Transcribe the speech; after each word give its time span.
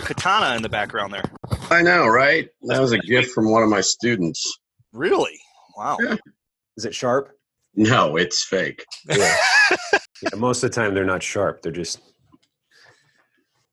your 0.00 0.06
katana 0.06 0.56
in 0.56 0.62
the 0.62 0.68
background 0.68 1.12
there. 1.12 1.24
I 1.70 1.82
know, 1.82 2.06
right? 2.06 2.48
That 2.62 2.80
was 2.80 2.92
a 2.92 2.98
gift 2.98 3.32
from 3.32 3.50
one 3.50 3.62
of 3.62 3.68
my 3.68 3.80
students. 3.80 4.58
Really? 4.92 5.38
Wow. 5.76 5.98
Yeah. 6.00 6.16
Is 6.76 6.84
it 6.84 6.94
sharp? 6.94 7.32
No, 7.74 8.16
it's 8.16 8.42
fake. 8.42 8.84
Yeah. 9.08 9.36
yeah. 9.92 9.98
Most 10.36 10.62
of 10.62 10.70
the 10.70 10.74
time, 10.74 10.94
they're 10.94 11.04
not 11.04 11.22
sharp. 11.22 11.62
They're 11.62 11.72
just. 11.72 12.00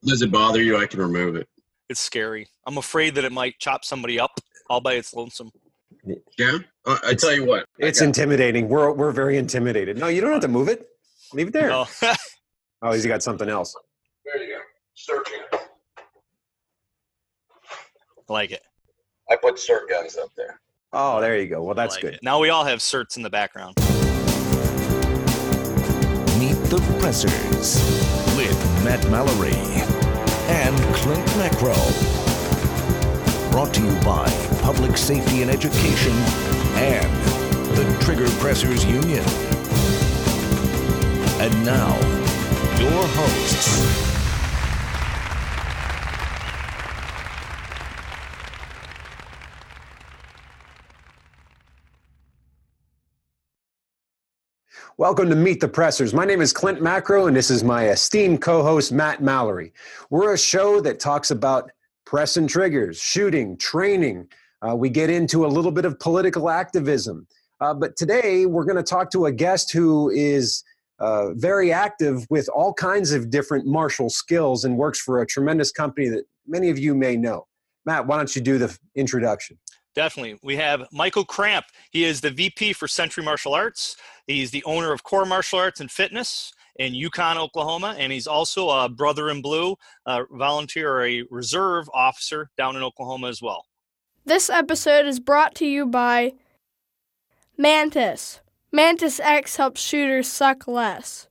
Does 0.03 0.21
it 0.21 0.31
bother 0.31 0.61
you? 0.61 0.77
I 0.77 0.85
can 0.85 0.99
remove 0.99 1.35
it. 1.35 1.47
It's 1.89 1.99
scary. 1.99 2.47
I'm 2.65 2.77
afraid 2.77 3.15
that 3.15 3.23
it 3.23 3.31
might 3.31 3.57
chop 3.59 3.85
somebody 3.85 4.19
up 4.19 4.39
all 4.69 4.81
by 4.81 4.93
its 4.93 5.13
lonesome. 5.13 5.51
Yeah, 6.37 6.59
uh, 6.85 6.97
I 7.05 7.13
tell 7.15 7.33
you 7.33 7.45
what. 7.45 7.65
I 7.81 7.87
It's 7.87 8.01
intimidating. 8.01 8.69
We're 8.69 8.91
we're 8.91 9.11
very 9.11 9.37
intimidated. 9.37 9.97
No, 9.97 10.07
you 10.07 10.21
don't 10.21 10.31
have 10.31 10.41
to 10.41 10.47
move 10.47 10.69
it. 10.69 10.87
Leave 11.33 11.47
it 11.47 11.53
there. 11.53 11.69
No. 11.69 11.85
Oh, 12.79 12.93
he's 12.93 13.07
got 13.07 13.23
something 13.23 13.49
else. 13.49 13.73
there 14.23 14.43
you 14.43 14.53
go. 14.53 14.59
Searching 14.93 15.39
it. 18.29 18.33
like 18.33 18.51
it. 18.51 18.61
I 19.29 19.35
put 19.35 19.55
SIRT 19.55 19.89
guns 19.89 20.17
up 20.17 20.29
there. 20.35 20.59
Oh, 20.93 21.19
there 21.19 21.37
you 21.37 21.47
go. 21.47 21.61
Well, 21.63 21.75
that's 21.75 21.95
Like 21.95 22.01
good. 22.03 22.13
it. 22.15 22.23
Now 22.23 22.39
we 22.39 22.49
all 22.49 22.63
have 22.63 22.79
SIRTs 22.79 23.17
in 23.17 23.23
the 23.23 23.29
background. 23.29 23.75
Meet 26.39 26.55
the 26.69 26.79
Pressers 26.99 27.81
with 28.37 28.83
Matt 28.85 29.03
Mallory 29.09 29.51
and 30.49 30.77
Clint 30.95 31.25
Macro. 31.37 31.73
Brought 33.51 33.73
to 33.73 33.81
you 33.83 33.91
by 34.05 34.29
Public 34.61 34.95
Safety 34.97 35.41
and 35.41 35.49
Education 35.51 36.13
and 36.77 37.11
the 37.75 37.97
Trigger 38.01 38.29
Pressers 38.39 38.85
Union. 38.85 39.23
And 41.41 41.65
now, 41.65 41.95
your 42.79 43.07
hosts. 43.07 44.06
Welcome 54.99 55.29
to 55.29 55.35
Meet 55.35 55.59
the 55.59 55.67
Pressers. 55.67 56.11
My 56.11 56.25
name 56.25 56.41
is 56.41 56.51
Clint 56.51 56.81
Macro, 56.81 57.27
and 57.27 57.37
this 57.37 57.51
is 57.51 57.63
my 57.63 57.89
esteemed 57.89 58.41
co 58.41 58.63
host, 58.63 58.91
Matt 58.91 59.21
Mallory. 59.21 59.71
We're 60.09 60.33
a 60.33 60.39
show 60.39 60.81
that 60.81 60.99
talks 60.99 61.29
about 61.29 61.69
press 62.03 62.35
and 62.35 62.49
triggers, 62.49 62.99
shooting, 62.99 63.57
training. 63.57 64.27
Uh, 64.67 64.75
we 64.75 64.89
get 64.89 65.11
into 65.11 65.45
a 65.45 65.49
little 65.49 65.69
bit 65.69 65.85
of 65.85 65.99
political 65.99 66.49
activism. 66.49 67.27
Uh, 67.61 67.75
but 67.75 67.95
today, 67.95 68.47
we're 68.47 68.63
going 68.63 68.75
to 68.75 68.81
talk 68.81 69.11
to 69.11 69.27
a 69.27 69.31
guest 69.31 69.71
who 69.71 70.09
is 70.09 70.63
uh, 70.97 71.31
very 71.35 71.71
active 71.71 72.25
with 72.31 72.49
all 72.49 72.73
kinds 72.73 73.11
of 73.11 73.29
different 73.29 73.67
martial 73.67 74.09
skills 74.09 74.65
and 74.65 74.77
works 74.77 74.99
for 74.99 75.21
a 75.21 75.27
tremendous 75.27 75.71
company 75.71 76.09
that 76.09 76.23
many 76.47 76.71
of 76.71 76.79
you 76.79 76.95
may 76.95 77.15
know. 77.15 77.45
Matt, 77.85 78.07
why 78.07 78.17
don't 78.17 78.35
you 78.35 78.41
do 78.41 78.57
the 78.57 78.75
introduction? 78.95 79.59
Definitely. 79.97 80.37
We 80.43 80.55
have 80.57 80.85
Michael 80.91 81.25
Cramp. 81.25 81.65
He 81.89 82.03
is 82.03 82.21
the 82.21 82.29
VP 82.29 82.73
for 82.73 82.87
Century 82.87 83.23
Martial 83.23 83.55
Arts. 83.55 83.97
He's 84.27 84.51
the 84.51 84.63
owner 84.63 84.93
of 84.93 85.01
Core 85.01 85.25
Martial 85.25 85.57
Arts 85.57 85.79
and 85.79 85.89
Fitness 85.89 86.53
in 86.75 86.93
Yukon, 86.93 87.39
Oklahoma, 87.39 87.95
and 87.97 88.11
he's 88.11 88.27
also 88.27 88.69
a 88.69 88.87
Brother 88.87 89.31
in 89.31 89.41
Blue, 89.41 89.75
a 90.05 90.23
volunteer 90.29 90.93
or 90.93 91.03
a 91.03 91.23
reserve 91.31 91.89
officer 91.95 92.51
down 92.59 92.75
in 92.75 92.83
Oklahoma 92.83 93.27
as 93.27 93.41
well. 93.41 93.65
This 94.23 94.51
episode 94.51 95.07
is 95.07 95.19
brought 95.19 95.55
to 95.55 95.65
you 95.65 95.87
by 95.87 96.33
Mantis. 97.57 98.41
Mantis 98.71 99.19
X 99.19 99.55
helps 99.55 99.81
shooters 99.81 100.27
suck 100.27 100.67
less. 100.67 101.27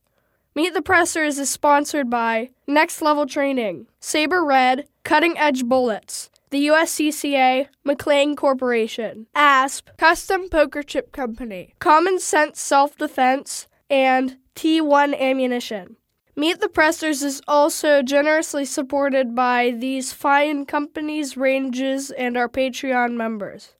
Meet 0.55 0.73
the 0.73 0.81
Pressers 0.81 1.39
is 1.39 1.49
sponsored 1.49 2.09
by 2.09 2.49
Next 2.67 3.01
Level 3.01 3.27
Training, 3.27 3.87
Saber 4.01 4.43
Red, 4.43 4.89
Cutting 5.05 5.37
Edge 5.37 5.63
Bullets, 5.63 6.29
the 6.49 6.67
USCCA, 6.67 7.67
McLean 7.83 8.35
Corporation, 8.35 9.27
ASP, 9.35 9.89
Custom 9.97 10.49
Poker 10.49 10.83
Chip 10.83 11.11
Company, 11.11 11.73
Common 11.79 12.19
Sense 12.19 12.59
Self 12.59 12.97
Defense, 12.97 13.67
and 13.89 14.37
T1 14.55 15.19
Ammunition. 15.19 15.97
Meet 16.35 16.59
the 16.59 16.69
Pressers 16.69 17.23
is 17.23 17.41
also 17.47 18.03
generously 18.03 18.63
supported 18.63 19.33
by 19.33 19.71
these 19.71 20.13
fine 20.13 20.65
companies, 20.65 21.35
ranges, 21.35 22.11
and 22.11 22.37
our 22.37 22.47
Patreon 22.47 23.15
members. 23.15 23.73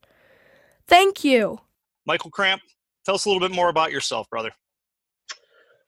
Thank 0.88 1.24
you. 1.24 1.59
Michael 2.06 2.31
Cramp, 2.31 2.62
tell 3.06 3.16
us 3.16 3.25
a 3.25 3.30
little 3.30 3.47
bit 3.47 3.56
more 3.56 3.70
about 3.70 3.91
yourself, 3.91 4.28
brother. 4.30 4.52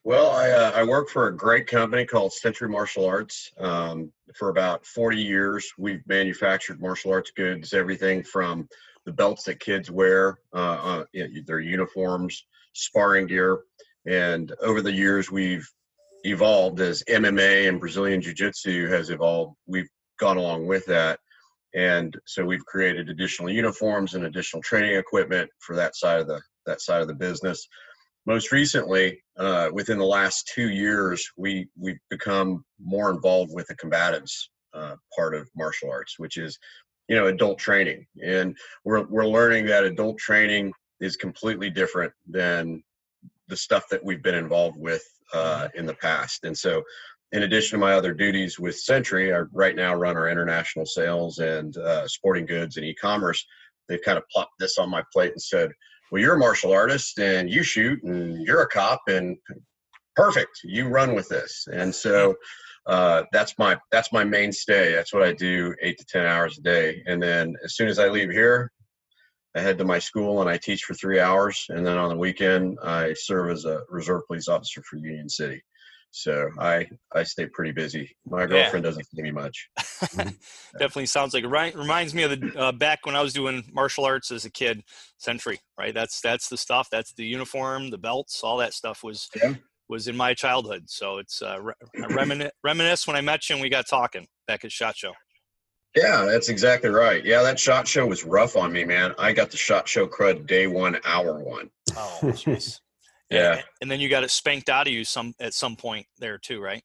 Well, 0.10 0.32
I, 0.32 0.50
uh, 0.50 0.72
I 0.74 0.84
work 0.86 1.08
for 1.08 1.28
a 1.28 1.38
great 1.38 1.68
company 1.68 2.04
called 2.04 2.34
Century 2.34 2.68
Martial 2.68 3.06
Arts. 3.06 3.52
Um, 3.60 4.12
for 4.36 4.50
about 4.50 4.84
40 4.84 5.18
years, 5.18 5.72
we've 5.78 6.02
manufactured 6.08 6.82
martial 6.82 7.12
arts 7.12 7.30
goods, 7.30 7.76
everything 7.76 8.24
from 8.24 8.68
the 9.06 9.12
belts 9.12 9.44
that 9.44 9.60
kids 9.60 9.92
wear, 9.92 10.40
uh, 10.52 11.04
uh, 11.14 11.22
their 11.46 11.60
uniforms, 11.60 12.44
sparring 12.74 13.28
gear. 13.28 13.60
And 14.08 14.52
over 14.64 14.82
the 14.82 14.92
years, 14.92 15.30
we've 15.30 15.70
evolved 16.24 16.80
as 16.82 17.04
MMA 17.04 17.70
and 17.70 17.80
Brazilian 17.80 18.20
Jiu 18.20 18.34
Jitsu 18.34 18.88
has 18.88 19.12
evolved. 19.12 19.58
We've 19.68 19.90
gone 20.20 20.38
along 20.38 20.66
with 20.66 20.88
that. 20.88 21.20
And 21.76 22.20
so 22.26 22.44
we've 22.44 22.66
created 22.66 23.10
additional 23.10 23.52
uniforms 23.52 24.16
and 24.16 24.26
additional 24.26 24.64
training 24.64 24.96
equipment 24.96 25.52
for 25.60 25.76
that 25.76 25.96
side 25.96 26.20
of 26.20 26.26
the 26.26 26.42
that 26.66 26.82
side 26.82 27.02
of 27.02 27.08
the 27.08 27.14
business 27.14 27.68
most 28.30 28.52
recently, 28.52 29.20
uh, 29.40 29.70
within 29.74 29.98
the 29.98 30.06
last 30.06 30.52
two 30.54 30.70
years, 30.70 31.28
we 31.36 31.68
we've 31.76 31.98
become 32.12 32.64
more 32.80 33.10
involved 33.10 33.52
with 33.54 33.66
the 33.68 33.76
combatives 33.76 34.50
uh, 34.76 34.96
part 35.18 35.34
of 35.34 35.50
martial 35.58 35.90
arts, 35.92 36.20
which 36.20 36.38
is, 36.38 36.60
you 37.08 37.16
know, 37.16 37.26
adult 37.26 37.58
training, 37.58 38.06
and 38.24 38.56
we're 38.86 39.06
we're 39.08 39.26
learning 39.26 39.66
that 39.66 39.84
adult 39.84 40.20
training 40.20 40.72
is 41.02 41.16
completely 41.16 41.72
different 41.72 42.14
than 42.30 42.84
the 43.48 43.58
stuff 43.58 43.86
that 43.90 44.06
we've 44.06 44.22
been 44.22 44.36
involved 44.36 44.78
with 44.78 45.04
uh, 45.34 45.68
in 45.76 45.86
the 45.86 45.96
past, 45.96 46.46
and 46.46 46.58
so. 46.58 46.84
In 47.32 47.44
addition 47.44 47.78
to 47.78 47.86
my 47.86 47.94
other 47.94 48.12
duties 48.12 48.58
with 48.58 48.76
Century, 48.76 49.32
I 49.32 49.42
right 49.54 49.76
now 49.76 49.94
run 49.94 50.18
our 50.18 50.30
international 50.30 50.88
sales 50.88 51.38
and 51.38 51.78
uh, 51.78 52.08
sporting 52.08 52.48
goods 52.48 52.76
and 52.76 52.84
e-commerce. 52.88 53.46
They've 53.88 54.02
kind 54.04 54.18
of 54.18 54.24
plopped 54.34 54.58
this 54.58 54.80
on 54.80 54.90
my 54.90 55.04
plate 55.14 55.34
and 55.34 55.40
said, 55.40 55.70
well 56.12 56.22
you're 56.22 56.36
a 56.36 56.40
martial 56.40 56.72
artist 56.72 57.20
and 57.20 57.50
you 57.50 57.64
shoot 57.64 58.02
and 58.04 58.46
you're 58.46 58.62
a 58.62 58.68
cop 58.68 59.02
and 59.08 59.38
perfect. 60.20 60.60
You 60.64 60.88
run 60.88 61.16
with 61.16 61.30
this. 61.30 61.68
And 61.72 61.96
so 61.96 62.36
uh, 62.86 63.24
that's 63.32 63.58
my 63.58 63.78
that's 63.92 64.12
my 64.12 64.24
mainstay. 64.24 64.94
That's 64.94 65.14
what 65.14 65.24
i 65.24 65.32
do 65.34 65.74
eight 65.82 65.98
to 66.00 66.06
ten 66.06 66.26
hours 66.26 66.58
a 66.58 66.62
day. 66.62 67.04
And 67.06 67.22
then 67.22 67.56
as 67.64 67.76
soon 67.76 67.88
as 67.88 68.00
i 68.00 68.10
leave 68.10 68.32
here 68.32 68.72
i 69.56 69.62
head 69.62 69.78
to 69.78 69.86
my 69.86 70.00
school 70.00 70.42
and 70.42 70.50
i 70.50 70.58
teach 70.58 70.84
for 70.84 70.94
three 70.94 71.20
hours. 71.20 71.66
And 71.70 71.86
then 71.86 71.98
on 71.98 72.10
the 72.10 72.18
weekend 72.18 72.78
i 72.84 73.14
serve 73.14 73.52
as 73.52 73.66
a 73.66 73.84
reserve 73.90 74.24
police 74.28 74.48
officer 74.48 74.82
for 74.84 74.98
union 74.98 75.30
city 75.30 75.62
so 76.12 76.50
i 76.60 76.86
i 77.14 77.24
stay 77.24 77.46
pretty 77.46 77.72
busy 77.72 78.16
my 78.26 78.46
girlfriend 78.46 78.84
doesn't 78.84 79.06
see 79.06 79.22
me 79.22 79.32
much 79.32 79.70
Definitely 80.78 81.08
sounds 81.08 81.34
like 81.34 81.44
it 81.44 81.76
reminds 81.76 82.14
me 82.14 82.24
of 82.24 82.40
the 82.40 82.54
uh, 82.58 82.72
back 82.72 83.06
when 83.06 83.16
I 83.16 83.22
was 83.22 83.34
doing 83.34 83.64
martial 83.74 84.06
arts 84.06 84.32
as 84.32 84.46
a 84.46 84.52
kid. 84.52 84.84
Century, 85.18 85.60
right? 85.78 85.94
That's 85.94 86.22
that's 86.22 86.48
the 86.48 86.58
stuff. 86.58 86.88
That's 86.92 87.14
the 87.14 87.26
uniform, 87.26 87.90
the 87.90 87.98
belts, 87.98 88.42
all 88.44 88.58
that 88.58 88.74
stuff 88.74 89.04
was 89.04 89.30
Yeah. 89.36 89.56
was 89.90 90.08
in 90.08 90.16
my 90.16 90.34
childhood. 90.34 90.84
So 90.88 91.18
it's 91.18 91.42
uh, 91.42 91.60
re- 91.60 91.74
I 91.98 92.08
remini- 92.08 92.52
reminisce 92.64 93.08
when 93.08 93.16
I 93.16 93.22
met 93.22 93.50
you 93.50 93.56
and 93.56 93.62
we 93.62 93.70
got 93.70 93.88
talking 93.88 94.28
back 94.48 94.64
at 94.64 94.72
Shot 94.72 94.96
Show. 94.96 95.14
Yeah, 95.96 96.26
that's 96.26 96.50
exactly 96.50 96.90
right. 96.92 97.26
Yeah, 97.26 97.42
that 97.42 97.60
shot 97.60 97.88
show 97.88 98.06
was 98.06 98.24
rough 98.24 98.56
on 98.56 98.72
me, 98.72 98.86
man. 98.86 99.14
I 99.18 99.34
got 99.34 99.50
the 99.52 99.58
shot 99.58 99.88
show 99.88 100.08
crud 100.08 100.46
day 100.48 100.68
one, 100.68 100.98
hour 101.04 101.44
one. 101.44 101.70
Oh, 101.98 102.20
jeez. 102.24 102.80
Yeah. 103.30 103.54
And, 103.54 103.64
and 103.82 103.92
then 103.92 104.00
you 104.00 104.10
got 104.10 104.24
it 104.24 104.32
spanked 104.32 104.70
out 104.70 104.88
of 104.88 104.94
you 104.94 105.04
some 105.04 105.34
at 105.40 105.54
some 105.54 105.76
point 105.76 106.08
there 106.18 106.38
too, 106.38 106.62
right? 106.62 106.84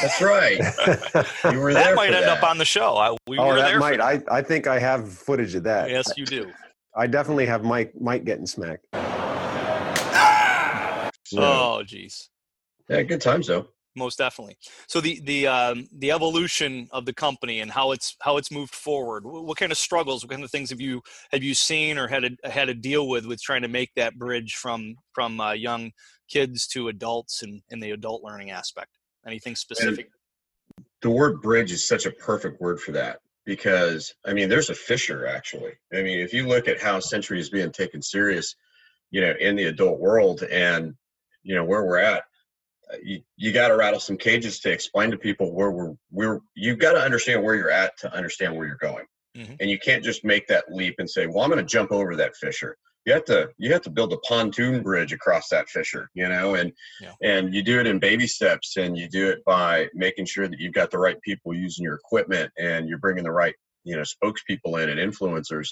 That's 0.00 0.20
right. 0.22 0.58
You 1.52 1.58
were 1.60 1.72
that 1.72 1.84
there 1.84 1.94
might 1.94 2.14
end 2.14 2.24
that. 2.24 2.38
up 2.38 2.44
on 2.44 2.58
the 2.58 2.64
show. 2.64 2.96
I, 2.96 3.16
we 3.26 3.38
oh, 3.38 3.48
were 3.48 3.56
that 3.56 3.68
there. 3.68 3.80
might. 3.80 3.96
for 3.96 4.02
I, 4.02 4.38
I 4.38 4.42
think 4.42 4.66
I 4.66 4.78
have 4.78 5.10
footage 5.10 5.54
of 5.54 5.64
that. 5.64 5.90
Yes, 5.90 6.12
you 6.16 6.24
do. 6.24 6.50
I 6.96 7.06
definitely 7.06 7.46
have 7.46 7.64
Mike 7.64 7.92
Mike 8.00 8.24
getting 8.24 8.46
smacked. 8.46 8.86
Yeah. 11.30 11.40
Oh, 11.42 11.82
geez. 11.84 12.30
Yeah, 12.88 13.02
good 13.02 13.20
times 13.20 13.48
though. 13.48 13.68
Most 13.98 14.18
definitely. 14.18 14.56
So 14.86 15.00
the 15.00 15.20
the 15.24 15.46
um, 15.46 15.88
the 15.92 16.12
evolution 16.12 16.88
of 16.92 17.04
the 17.04 17.12
company 17.12 17.60
and 17.60 17.70
how 17.70 17.92
it's 17.92 18.16
how 18.20 18.36
it's 18.36 18.50
moved 18.50 18.74
forward 18.74 19.24
what, 19.24 19.58
kind 19.58 19.72
of 19.72 19.78
struggles 19.78 20.24
what 20.24 20.30
kind 20.30 20.44
of 20.44 20.50
things 20.50 20.70
have 20.70 20.80
you 20.80 21.02
have 21.32 21.42
you 21.42 21.54
seen 21.54 21.98
or 21.98 22.08
had 22.08 22.22
to 22.22 22.50
had 22.50 22.66
to 22.66 22.74
deal 22.74 23.08
with 23.08 23.26
with 23.26 23.42
trying 23.42 23.62
to 23.62 23.68
make 23.68 23.90
that 23.96 24.18
bridge 24.18 24.54
from 24.54 24.96
from 25.12 25.40
uh, 25.40 25.52
young 25.52 25.90
kids 26.28 26.66
to 26.68 26.88
adults 26.88 27.42
and 27.42 27.62
in 27.70 27.80
the 27.80 27.90
adult 27.90 28.22
learning 28.22 28.50
aspect? 28.50 28.90
Anything 29.26 29.56
specific? 29.56 30.10
The 31.02 31.10
word 31.10 31.42
bridge 31.42 31.72
is 31.72 31.86
such 31.86 32.06
a 32.06 32.10
perfect 32.10 32.60
word 32.60 32.80
for 32.80 32.92
that 32.92 33.20
because 33.48 34.14
I 34.26 34.34
mean, 34.34 34.48
there's 34.48 34.70
a 34.70 34.74
fissure 34.74 35.26
actually. 35.26 35.72
I 35.92 36.02
mean, 36.02 36.20
if 36.20 36.32
you 36.34 36.46
look 36.46 36.68
at 36.68 36.80
how 36.80 37.00
Century 37.00 37.40
is 37.40 37.48
being 37.48 37.72
taken 37.72 38.02
serious, 38.02 38.54
you 39.10 39.22
know, 39.22 39.32
in 39.40 39.56
the 39.56 39.64
adult 39.64 39.98
world 39.98 40.42
and 40.42 40.94
you 41.42 41.54
know 41.54 41.64
where 41.64 41.84
we're 41.84 41.98
at, 41.98 42.24
you, 43.02 43.20
you 43.36 43.52
got 43.52 43.68
to 43.68 43.76
rattle 43.76 44.00
some 44.00 44.16
cages 44.16 44.60
to 44.60 44.70
explain 44.70 45.10
to 45.10 45.18
people 45.18 45.54
where 45.54 45.70
we're 45.70 45.94
we're 46.10 46.40
you've 46.54 46.78
got 46.78 46.92
to 46.92 47.00
understand 47.00 47.42
where 47.42 47.54
you're 47.54 47.70
at 47.70 47.96
to 47.98 48.14
understand 48.14 48.56
where 48.56 48.66
you're 48.66 48.76
going. 48.76 49.06
Mm-hmm. 49.36 49.54
and 49.60 49.70
you 49.70 49.78
can't 49.78 50.02
just 50.02 50.24
make 50.24 50.48
that 50.48 50.72
leap 50.72 50.94
and 50.98 51.08
say 51.08 51.26
well 51.26 51.44
i'm 51.44 51.50
going 51.50 51.64
to 51.64 51.70
jump 51.70 51.92
over 51.92 52.16
that 52.16 52.34
fissure. 52.34 52.76
You 53.04 53.12
have 53.12 53.26
to 53.26 53.50
you 53.58 53.70
have 53.72 53.82
to 53.82 53.90
build 53.90 54.12
a 54.12 54.16
pontoon 54.18 54.82
bridge 54.82 55.12
across 55.12 55.48
that 55.50 55.68
fissure 55.68 56.10
you 56.14 56.28
know 56.28 56.54
and 56.54 56.72
yeah. 57.00 57.12
and 57.22 57.54
you 57.54 57.62
do 57.62 57.78
it 57.78 57.86
in 57.86 57.98
baby 57.98 58.26
steps 58.26 58.78
and 58.78 58.96
you 58.96 59.06
do 59.08 59.28
it 59.28 59.44
by 59.44 59.88
making 59.94 60.24
sure 60.24 60.48
that 60.48 60.58
you've 60.58 60.72
got 60.72 60.90
the 60.90 60.98
right 60.98 61.20
people 61.20 61.54
using 61.54 61.84
your 61.84 61.94
equipment 61.94 62.50
and 62.58 62.88
you're 62.88 62.98
bringing 62.98 63.22
the 63.22 63.30
right 63.30 63.54
you 63.84 63.96
know 63.96 64.02
spokespeople 64.02 64.82
in 64.82 64.90
and 64.90 65.00
influencers. 65.00 65.70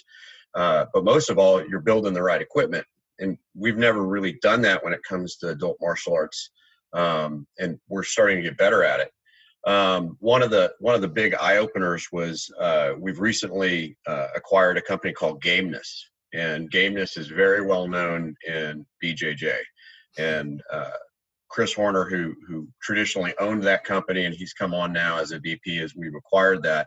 Uh, 0.54 0.86
but 0.92 1.04
most 1.04 1.30
of 1.30 1.38
all 1.38 1.64
you're 1.66 1.80
building 1.80 2.14
the 2.14 2.22
right 2.22 2.40
equipment. 2.40 2.84
And 3.18 3.38
we've 3.54 3.78
never 3.78 4.04
really 4.04 4.38
done 4.42 4.62
that 4.62 4.84
when 4.84 4.92
it 4.92 5.02
comes 5.02 5.36
to 5.36 5.48
adult 5.48 5.78
martial 5.80 6.14
arts 6.14 6.50
um, 6.96 7.46
and 7.58 7.78
we're 7.88 8.02
starting 8.02 8.36
to 8.38 8.42
get 8.42 8.56
better 8.56 8.82
at 8.82 9.00
it 9.00 9.10
um, 9.66 10.16
one 10.20 10.42
of 10.42 10.50
the 10.50 10.72
one 10.78 10.94
of 10.94 11.00
the 11.00 11.08
big 11.08 11.34
eye 11.34 11.56
openers 11.56 12.08
was 12.12 12.48
uh, 12.60 12.92
we've 12.98 13.18
recently 13.18 13.98
uh, 14.06 14.28
acquired 14.34 14.78
a 14.78 14.82
company 14.82 15.12
called 15.12 15.42
Gameness, 15.42 16.04
and 16.32 16.70
Gameness 16.70 17.18
is 17.18 17.26
very 17.26 17.66
well 17.66 17.88
known 17.88 18.36
in 18.46 18.86
BJJ. 19.02 19.56
And 20.18 20.62
uh, 20.72 20.90
Chris 21.48 21.74
Horner, 21.74 22.04
who 22.04 22.34
who 22.46 22.68
traditionally 22.80 23.34
owned 23.40 23.64
that 23.64 23.82
company, 23.82 24.24
and 24.24 24.34
he's 24.34 24.52
come 24.52 24.72
on 24.72 24.92
now 24.92 25.18
as 25.18 25.32
a 25.32 25.40
VP 25.40 25.80
as 25.80 25.96
we've 25.96 26.14
acquired 26.14 26.62
that. 26.62 26.86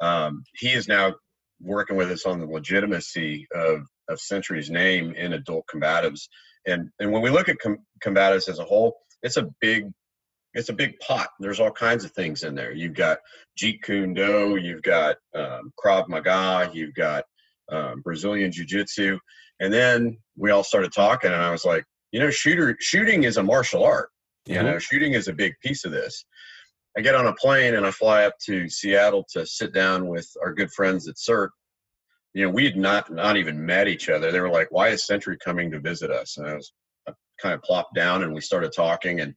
Um, 0.00 0.44
he 0.54 0.70
is 0.70 0.88
now 0.88 1.14
working 1.60 1.96
with 1.96 2.10
us 2.10 2.24
on 2.24 2.40
the 2.40 2.46
legitimacy 2.46 3.46
of 3.54 3.82
of 4.08 4.18
Century's 4.18 4.70
name 4.70 5.12
in 5.12 5.34
adult 5.34 5.66
combatives. 5.72 6.28
And 6.66 6.88
and 6.98 7.12
when 7.12 7.20
we 7.20 7.28
look 7.28 7.50
at 7.50 7.58
com- 7.58 7.84
combatives 8.02 8.48
as 8.48 8.58
a 8.58 8.64
whole, 8.64 8.96
it's 9.24 9.36
a 9.38 9.48
big 9.60 9.90
it's 10.52 10.68
a 10.68 10.72
big 10.72 10.96
pot. 11.00 11.30
There's 11.40 11.58
all 11.58 11.72
kinds 11.72 12.04
of 12.04 12.12
things 12.12 12.44
in 12.44 12.54
there. 12.54 12.72
You've 12.72 12.94
got 12.94 13.18
Jeet 13.60 13.82
Kune 13.82 14.14
Do, 14.14 14.56
you've 14.56 14.82
got 14.82 15.16
um, 15.34 15.72
Krav 15.82 16.08
Maga, 16.08 16.70
you've 16.72 16.94
got 16.94 17.24
um, 17.72 18.02
Brazilian 18.02 18.52
Jiu 18.52 18.64
Jitsu, 18.64 19.18
and 19.58 19.72
then 19.72 20.16
we 20.36 20.52
all 20.52 20.62
started 20.62 20.92
talking, 20.92 21.32
and 21.32 21.42
I 21.42 21.50
was 21.50 21.64
like, 21.64 21.84
you 22.12 22.20
know, 22.20 22.30
shooter 22.30 22.76
shooting 22.78 23.24
is 23.24 23.36
a 23.36 23.42
martial 23.42 23.82
art. 23.82 24.10
You 24.46 24.56
mm-hmm. 24.56 24.66
know, 24.66 24.78
shooting 24.78 25.14
is 25.14 25.26
a 25.26 25.32
big 25.32 25.54
piece 25.60 25.84
of 25.84 25.90
this. 25.90 26.24
I 26.96 27.00
get 27.00 27.16
on 27.16 27.26
a 27.26 27.34
plane 27.34 27.74
and 27.74 27.84
I 27.84 27.90
fly 27.90 28.24
up 28.24 28.34
to 28.46 28.68
Seattle 28.68 29.26
to 29.32 29.44
sit 29.44 29.74
down 29.74 30.06
with 30.06 30.28
our 30.40 30.52
good 30.52 30.70
friends 30.70 31.08
at 31.08 31.16
SIRT. 31.16 31.48
You 32.34 32.44
know, 32.44 32.50
we 32.50 32.64
had 32.64 32.76
not 32.76 33.12
not 33.12 33.36
even 33.36 33.64
met 33.64 33.88
each 33.88 34.08
other. 34.08 34.30
They 34.30 34.40
were 34.40 34.50
like, 34.50 34.68
"Why 34.70 34.88
is 34.88 35.06
Century 35.06 35.36
coming 35.44 35.72
to 35.72 35.80
visit 35.80 36.10
us?" 36.12 36.36
And 36.36 36.46
I 36.46 36.54
was 36.54 36.72
kind 37.40 37.54
of 37.54 37.62
plopped 37.62 37.94
down 37.94 38.22
and 38.22 38.34
we 38.34 38.40
started 38.40 38.72
talking, 38.72 39.20
and 39.20 39.34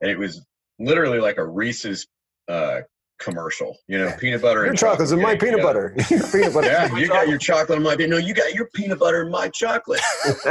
and 0.00 0.10
it 0.10 0.18
was 0.18 0.44
literally 0.78 1.20
like 1.20 1.38
a 1.38 1.46
Reese's 1.46 2.06
uh, 2.48 2.80
commercial. 3.20 3.76
You 3.86 3.98
know, 3.98 4.12
peanut 4.18 4.42
butter. 4.42 4.64
Your 4.64 4.74
chocolate's 4.74 5.12
in 5.12 5.20
my 5.20 5.36
peanut 5.36 5.62
butter. 5.62 5.94
your 6.10 6.26
peanut 6.26 6.54
butter. 6.54 6.68
Yeah, 6.70 6.96
you 6.96 7.06
got 7.06 7.28
your 7.28 7.38
chocolate 7.38 7.76
in 7.78 7.84
my. 7.84 7.94
peanut. 7.96 8.10
No, 8.10 8.16
you 8.16 8.34
got 8.34 8.54
your 8.54 8.68
peanut 8.74 8.98
butter 8.98 9.22
in 9.22 9.30
my 9.30 9.48
chocolate. 9.48 10.00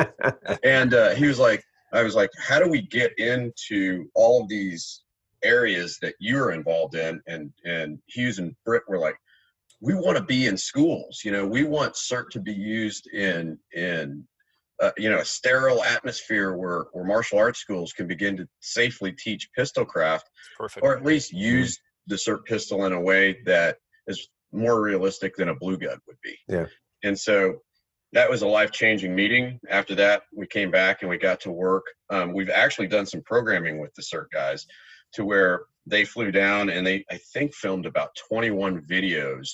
and 0.64 0.94
uh, 0.94 1.10
he 1.16 1.26
was 1.26 1.40
like, 1.40 1.64
I 1.92 2.04
was 2.04 2.16
like, 2.16 2.30
how 2.38 2.60
do 2.60 2.70
we 2.70 2.82
get 2.82 3.18
into 3.18 4.06
all 4.16 4.44
of 4.44 4.50
these 4.50 5.04
areas 5.44 5.98
that 6.02 6.14
you're 6.20 6.52
involved 6.52 6.96
in? 6.96 7.22
And 7.28 7.52
and 7.66 8.00
Hughes 8.08 8.40
and 8.40 8.56
Britt 8.66 8.84
were 8.88 9.00
like, 9.00 9.16
we 9.82 9.94
want 9.94 10.18
to 10.18 10.24
be 10.24 10.48
in 10.48 10.58
schools. 10.58 11.22
You 11.24 11.32
know, 11.32 11.46
we 11.46 11.64
want 11.64 11.96
SIRT 11.96 12.30
to 12.32 12.40
be 12.40 12.54
used 12.54 13.08
in 13.08 13.58
in 13.74 14.26
uh, 14.82 14.92
you 14.98 15.10
know 15.10 15.20
a 15.20 15.26
sterile 15.26 15.84
atmosphere 15.84 16.56
where 16.56 16.86
where 16.94 17.04
martial 17.04 17.40
arts 17.40 17.60
schools 17.60 17.94
can 17.94 18.08
begin 18.08 18.38
to 18.38 18.48
safely 18.62 19.12
teach 19.12 19.50
pistol 19.56 19.86
craft, 19.86 20.30
Perfect. 20.58 20.84
or 20.84 20.96
at 20.96 21.04
least 21.04 21.34
use 21.34 21.80
the 22.08 22.16
SIRT 22.16 22.46
pistol 22.46 22.86
in 22.86 22.94
a 22.94 23.02
way 23.02 23.38
that 23.46 23.78
is 24.08 24.30
more 24.52 24.82
realistic 24.82 25.36
than 25.36 25.50
a 25.50 25.56
blue 25.56 25.78
gun 25.78 26.00
would 26.08 26.18
be. 26.24 26.36
Yeah. 26.48 26.66
And 27.04 27.18
so 27.18 27.60
that 28.14 28.30
was 28.30 28.42
a 28.42 28.48
life 28.48 28.72
changing 28.72 29.14
meeting. 29.14 29.60
After 29.70 29.94
that, 29.96 30.24
we 30.36 30.48
came 30.48 30.72
back 30.72 31.02
and 31.02 31.10
we 31.10 31.18
got 31.18 31.40
to 31.42 31.52
work. 31.52 31.86
Um, 32.10 32.34
we've 32.34 32.50
actually 32.50 32.88
done 32.88 33.06
some 33.06 33.22
programming 33.22 33.80
with 33.80 33.94
the 33.94 34.02
SIRT 34.02 34.32
guys 34.34 34.66
to 35.14 35.24
where 35.24 35.62
they 35.86 36.06
flew 36.06 36.32
down 36.32 36.70
and 36.70 36.86
they, 36.86 37.06
I 37.12 37.20
think, 37.34 37.54
filmed 37.54 37.86
about 37.86 38.16
21 38.28 38.82
videos 38.82 39.50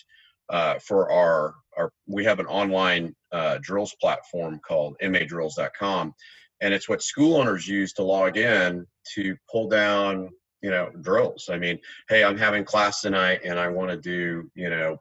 uh, 0.49 0.79
for 0.79 1.11
our, 1.11 1.55
our, 1.77 1.91
we 2.07 2.23
have 2.25 2.39
an 2.39 2.45
online 2.45 3.15
uh, 3.31 3.57
drills 3.61 3.95
platform 4.01 4.59
called 4.65 4.95
madrills.com. 5.01 6.13
And 6.61 6.73
it's 6.73 6.87
what 6.87 7.01
school 7.01 7.35
owners 7.35 7.67
use 7.67 7.93
to 7.93 8.03
log 8.03 8.37
in 8.37 8.85
to 9.15 9.35
pull 9.51 9.67
down 9.67 10.29
you 10.61 10.71
know 10.71 10.89
drills. 11.01 11.49
I 11.51 11.59
mean 11.59 11.77
hey 12.09 12.23
i'm 12.23 12.37
having 12.37 12.63
class 12.63 13.01
tonight 13.01 13.41
and 13.43 13.59
i 13.59 13.67
want 13.67 13.91
to 13.91 13.97
do 13.97 14.49
you 14.55 14.69
know 14.69 14.97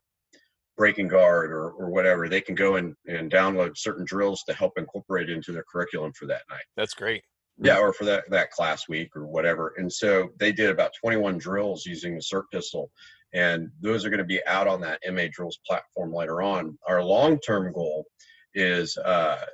breaking 0.77 1.09
guard 1.09 1.53
or, 1.53 1.71
or 1.71 1.91
whatever. 1.91 2.29
They 2.29 2.41
can 2.41 2.55
go 2.55 2.77
and, 2.77 2.95
and 3.07 3.31
download 3.31 3.77
certain 3.77 4.05
drills 4.05 4.43
to 4.49 4.55
help 4.55 4.73
incorporate 4.77 5.31
into 5.31 5.53
their 5.53 5.65
curriculum 5.71 6.13
for 6.13 6.27
that 6.27 6.43
night. 6.51 6.65
That's 6.77 6.95
great. 6.95 7.23
Yeah 7.59 7.79
or 7.79 7.93
for 7.93 8.05
that 8.07 8.29
that 8.31 8.51
class 8.51 8.89
week 8.89 9.15
or 9.15 9.27
whatever. 9.27 9.75
And 9.77 9.93
so 9.93 10.31
they 10.41 10.51
did 10.51 10.71
about 10.71 10.91
21 11.01 11.39
drills 11.39 11.87
using 11.87 12.17
the 12.17 12.21
SIRT 12.21 12.45
pistol 12.53 12.91
and 13.35 13.69
those 13.81 14.05
are 14.05 14.11
going 14.11 14.19
to 14.19 14.25
be 14.25 14.41
out 14.47 14.67
on 14.67 14.81
that 14.81 15.01
ma 15.11 15.25
drills 15.31 15.59
platform 15.67 16.13
later 16.13 16.41
on 16.41 16.79
our 16.89 17.03
long-term 17.03 17.73
goal 17.73 18.07
is 18.55 18.97
uh, 18.99 19.45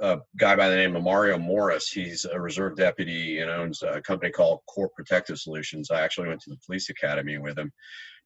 a 0.00 0.18
guy 0.38 0.56
by 0.56 0.68
the 0.68 0.76
name 0.76 0.96
of 0.96 1.02
Mario 1.02 1.36
Morris. 1.38 1.88
He's 1.88 2.24
a 2.24 2.40
reserve 2.40 2.76
deputy 2.76 3.40
and 3.40 3.50
owns 3.50 3.82
a 3.82 4.00
company 4.00 4.30
called 4.30 4.60
Core 4.66 4.90
Protective 4.96 5.38
Solutions. 5.38 5.90
I 5.90 6.00
actually 6.00 6.28
went 6.28 6.40
to 6.42 6.50
the 6.50 6.58
police 6.64 6.88
academy 6.88 7.38
with 7.38 7.58
him. 7.58 7.70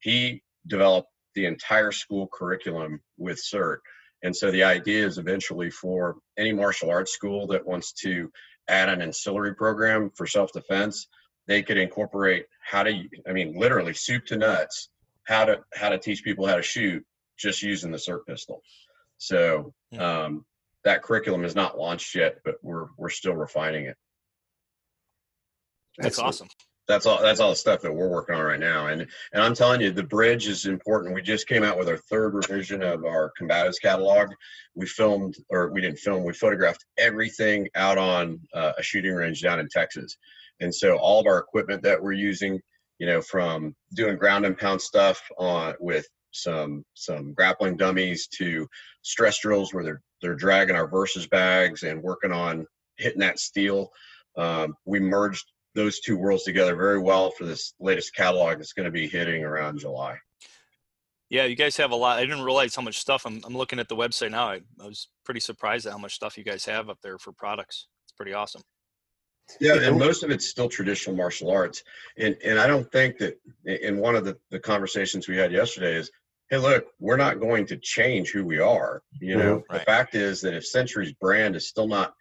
He 0.00 0.42
developed 0.66 1.08
the 1.34 1.46
entire 1.46 1.90
school 1.90 2.28
curriculum 2.32 3.00
with 3.18 3.42
SIRT. 3.42 3.78
And 4.22 4.34
so 4.34 4.50
the 4.50 4.62
idea 4.62 5.04
is 5.04 5.18
eventually 5.18 5.70
for 5.70 6.16
any 6.38 6.52
martial 6.52 6.90
arts 6.90 7.12
school 7.12 7.46
that 7.48 7.66
wants 7.66 7.92
to 8.04 8.30
add 8.68 8.88
an 8.88 9.02
ancillary 9.02 9.54
program 9.54 10.10
for 10.16 10.26
self 10.26 10.52
defense, 10.52 11.08
they 11.46 11.62
could 11.62 11.78
incorporate 11.78 12.46
how 12.62 12.82
to, 12.82 13.08
I 13.28 13.32
mean, 13.32 13.58
literally 13.58 13.94
soup 13.94 14.26
to 14.26 14.36
nuts, 14.36 14.88
how 15.24 15.44
to 15.44 15.60
how 15.74 15.90
to 15.90 15.98
teach 15.98 16.24
people 16.24 16.46
how 16.46 16.56
to 16.56 16.62
shoot 16.62 17.04
just 17.38 17.62
using 17.62 17.90
the 17.90 17.98
SIRT 17.98 18.26
pistol. 18.26 18.62
So 19.18 19.72
um, 19.98 20.44
that 20.84 21.02
curriculum 21.02 21.44
is 21.44 21.54
not 21.54 21.78
launched 21.78 22.14
yet, 22.14 22.38
but 22.44 22.56
we're 22.62 22.86
we're 22.96 23.10
still 23.10 23.34
refining 23.34 23.86
it. 23.86 23.96
That's, 25.98 26.16
that's 26.16 26.18
awesome. 26.18 26.48
That's 26.86 27.06
all. 27.06 27.22
That's 27.22 27.40
all 27.40 27.50
the 27.50 27.56
stuff 27.56 27.80
that 27.82 27.94
we're 27.94 28.10
working 28.10 28.34
on 28.34 28.42
right 28.42 28.60
now, 28.60 28.88
and 28.88 29.02
and 29.32 29.42
I'm 29.42 29.54
telling 29.54 29.80
you, 29.80 29.90
the 29.90 30.02
bridge 30.02 30.48
is 30.48 30.66
important. 30.66 31.14
We 31.14 31.22
just 31.22 31.48
came 31.48 31.62
out 31.62 31.78
with 31.78 31.88
our 31.88 31.96
third 31.96 32.34
revision 32.34 32.82
of 32.82 33.06
our 33.06 33.32
combatives 33.40 33.80
catalog. 33.80 34.28
We 34.74 34.86
filmed, 34.86 35.36
or 35.48 35.72
we 35.72 35.80
didn't 35.80 35.98
film. 35.98 36.24
We 36.24 36.34
photographed 36.34 36.84
everything 36.98 37.68
out 37.74 37.96
on 37.96 38.40
uh, 38.52 38.72
a 38.76 38.82
shooting 38.82 39.14
range 39.14 39.40
down 39.40 39.60
in 39.60 39.68
Texas, 39.70 40.18
and 40.60 40.74
so 40.74 40.96
all 40.96 41.20
of 41.20 41.26
our 41.26 41.38
equipment 41.38 41.82
that 41.82 42.02
we're 42.02 42.12
using, 42.12 42.60
you 42.98 43.06
know, 43.06 43.20
from 43.20 43.74
doing 43.94 44.16
ground 44.16 44.46
and 44.46 44.56
pound 44.56 44.80
stuff 44.80 45.20
on 45.38 45.74
with 45.80 46.06
some 46.32 46.84
some 46.94 47.32
grappling 47.32 47.76
dummies 47.76 48.26
to 48.26 48.66
stress 49.02 49.38
drills 49.40 49.72
where 49.72 49.84
they're 49.84 50.02
they're 50.20 50.34
dragging 50.34 50.76
our 50.76 50.90
Versys 50.90 51.28
bags 51.28 51.82
and 51.82 52.02
working 52.02 52.32
on 52.32 52.66
hitting 52.96 53.20
that 53.20 53.38
steel. 53.38 53.90
Um, 54.36 54.74
we 54.84 55.00
merged 55.00 55.44
those 55.74 56.00
two 56.00 56.16
worlds 56.16 56.44
together 56.44 56.76
very 56.76 56.98
well 56.98 57.30
for 57.30 57.44
this 57.44 57.74
latest 57.80 58.14
catalog 58.14 58.58
that's 58.58 58.72
going 58.72 58.86
to 58.86 58.92
be 58.92 59.08
hitting 59.08 59.44
around 59.44 59.78
July. 59.78 60.16
Yeah, 61.30 61.44
you 61.44 61.56
guys 61.56 61.76
have 61.78 61.90
a 61.90 61.96
lot. 61.96 62.18
I 62.18 62.22
didn't 62.22 62.42
realize 62.42 62.76
how 62.76 62.82
much 62.82 62.98
stuff. 62.98 63.26
I'm, 63.26 63.40
I'm 63.44 63.56
looking 63.56 63.78
at 63.78 63.88
the 63.88 63.96
website 63.96 64.30
now. 64.30 64.48
I, 64.50 64.60
I 64.80 64.86
was 64.86 65.08
pretty 65.24 65.40
surprised 65.40 65.86
at 65.86 65.92
how 65.92 65.98
much 65.98 66.14
stuff 66.14 66.38
you 66.38 66.44
guys 66.44 66.64
have 66.66 66.88
up 66.88 66.98
there 67.02 67.18
for 67.18 67.32
products. 67.32 67.88
It's 68.04 68.12
pretty 68.12 68.32
awesome. 68.32 68.62
Yeah, 69.60 69.74
and 69.74 69.98
most 69.98 70.22
of 70.22 70.30
it's 70.30 70.46
still 70.46 70.68
traditional 70.68 71.16
martial 71.16 71.50
arts. 71.50 71.82
And 72.18 72.36
and 72.44 72.58
I 72.58 72.66
don't 72.66 72.90
think 72.90 73.18
that 73.18 73.38
in 73.64 73.98
one 73.98 74.16
of 74.16 74.24
the, 74.24 74.36
the 74.50 74.58
conversations 74.58 75.28
we 75.28 75.36
had 75.36 75.52
yesterday 75.52 75.94
is 75.96 76.10
hey, 76.50 76.58
look, 76.58 76.86
we're 77.00 77.16
not 77.16 77.40
going 77.40 77.66
to 77.66 77.76
change 77.76 78.30
who 78.30 78.44
we 78.44 78.58
are. 78.58 79.02
You 79.20 79.36
know, 79.36 79.56
mm-hmm. 79.56 79.72
right. 79.72 79.80
the 79.80 79.84
fact 79.84 80.14
is 80.14 80.40
that 80.42 80.54
if 80.54 80.66
Century's 80.66 81.12
brand 81.12 81.56
is 81.56 81.68
still 81.68 81.88
not, 81.88 82.14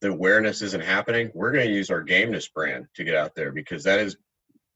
the 0.00 0.10
awareness 0.10 0.62
isn't 0.62 0.84
happening, 0.84 1.30
we're 1.34 1.52
going 1.52 1.66
to 1.66 1.72
use 1.72 1.90
our 1.90 2.02
Gameness 2.02 2.52
brand 2.52 2.86
to 2.96 3.04
get 3.04 3.14
out 3.14 3.34
there 3.34 3.52
because 3.52 3.84
that 3.84 4.00
is 4.00 4.16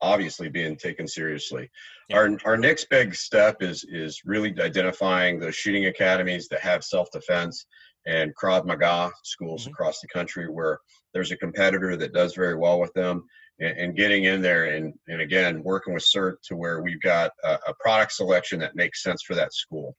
obviously 0.00 0.49
being 0.49 0.76
taken 0.76 1.09
seriously. 1.09 1.71
Yeah. 2.09 2.19
Our 2.19 2.38
our 2.45 2.57
next 2.57 2.88
big 2.91 3.15
step 3.15 3.62
is 3.62 3.85
is 3.85 4.23
really 4.25 4.55
identifying 4.61 5.38
those 5.38 5.57
shooting 5.57 5.87
academies 5.87 6.49
that 6.49 6.61
have 6.61 6.85
self 6.85 7.11
defense 7.11 7.67
and 8.07 8.35
Krav 8.37 8.65
Maga 8.65 9.11
schools 9.25 9.62
mm-hmm. 9.62 9.73
across 9.73 10.00
the 10.00 10.09
country 10.09 10.49
where 10.49 10.79
there's 11.17 11.33
a 11.33 11.37
competitor 11.39 11.97
that 11.97 12.13
does 12.13 12.35
very 12.35 12.55
well 12.55 12.79
with 12.79 12.93
them 12.93 13.25
and, 13.59 13.79
and 13.79 13.97
getting 13.97 14.25
in 14.25 14.43
there 14.43 14.67
and, 14.67 14.93
and 15.09 15.23
again 15.23 15.63
working 15.63 15.95
with 15.95 16.03
SIRT 16.03 16.35
to 16.43 16.57
where 16.57 16.83
we've 16.83 17.01
got 17.01 17.31
a, 17.43 17.59
a 17.69 17.75
product 17.81 18.13
selection 18.13 18.61
that 18.61 18.77
makes 18.77 19.03
sense 19.03 19.23
for 19.23 19.35
that 19.35 19.55
school 19.55 19.97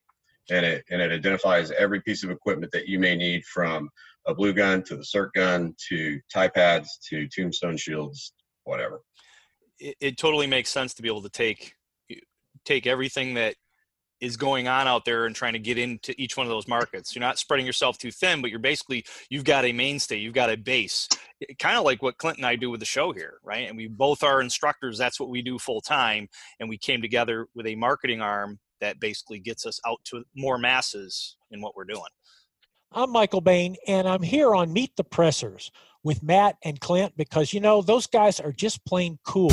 and 0.51 0.63
it 0.63 0.85
and 0.91 1.01
it 1.01 1.11
identifies 1.11 1.71
every 1.71 2.01
piece 2.01 2.23
of 2.23 2.29
equipment 2.29 2.71
that 2.71 2.87
you 2.87 2.99
may 2.99 3.15
need 3.15 3.43
from 3.45 3.89
a 4.27 4.35
blue 4.35 4.53
gun 4.53 4.83
to 4.83 4.95
the 4.95 5.03
SIRT 5.03 5.33
gun 5.33 5.73
to 5.89 6.19
Thai 6.31 6.49
pads 6.49 6.99
to 7.09 7.27
tombstone 7.29 7.77
shields 7.77 8.33
whatever. 8.65 9.01
It, 9.79 9.95
it 9.99 10.17
totally 10.19 10.45
makes 10.45 10.69
sense 10.69 10.93
to 10.93 11.01
be 11.01 11.09
able 11.09 11.23
to 11.23 11.29
take 11.29 11.73
take 12.63 12.85
everything 12.85 13.33
that 13.33 13.55
is 14.19 14.37
going 14.37 14.67
on 14.67 14.87
out 14.87 15.05
there 15.05 15.25
and 15.25 15.35
trying 15.35 15.53
to 15.53 15.59
get 15.59 15.77
into 15.77 16.19
each 16.19 16.37
one 16.37 16.45
of 16.45 16.49
those 16.49 16.67
markets. 16.67 17.15
You're 17.15 17.21
not 17.21 17.37
spreading 17.37 17.65
yourself 17.65 17.97
too 17.97 18.11
thin, 18.11 18.41
but 18.41 18.49
you're 18.49 18.59
basically 18.59 19.05
you've 19.29 19.43
got 19.43 19.65
a 19.65 19.71
mainstay, 19.71 20.17
you've 20.17 20.33
got 20.33 20.49
a 20.49 20.57
base. 20.57 21.07
Kind 21.59 21.77
of 21.77 21.83
like 21.83 22.01
what 22.01 22.17
Clint 22.17 22.37
and 22.37 22.45
I 22.45 22.55
do 22.55 22.69
with 22.69 22.79
the 22.79 22.85
show 22.85 23.11
here, 23.11 23.39
right? 23.43 23.67
And 23.67 23.77
we 23.77 23.87
both 23.87 24.23
are 24.23 24.41
instructors. 24.41 24.97
That's 24.97 25.19
what 25.19 25.29
we 25.29 25.41
do 25.41 25.59
full 25.59 25.81
time, 25.81 26.27
and 26.59 26.69
we 26.69 26.77
came 26.77 27.01
together 27.01 27.47
with 27.55 27.67
a 27.67 27.75
marketing 27.75 28.21
arm 28.21 28.59
that 28.79 28.99
basically 28.99 29.39
gets 29.39 29.65
us 29.65 29.79
out 29.87 29.99
to 30.05 30.23
more 30.35 30.57
masses 30.57 31.37
in 31.51 31.61
what 31.61 31.75
we're 31.75 31.85
doing. 31.85 32.01
I'm 32.91 33.11
Michael 33.11 33.41
Bain, 33.41 33.75
and 33.87 34.07
I'm 34.07 34.21
here 34.21 34.55
on 34.55 34.71
Meet 34.71 34.95
the 34.95 35.03
Pressers 35.03 35.71
with 36.03 36.23
Matt 36.23 36.55
and 36.63 36.79
Clint 36.79 37.17
because 37.17 37.53
you 37.53 37.59
know 37.59 37.81
those 37.81 38.07
guys 38.07 38.39
are 38.39 38.53
just 38.53 38.85
plain 38.85 39.19
cool. 39.25 39.51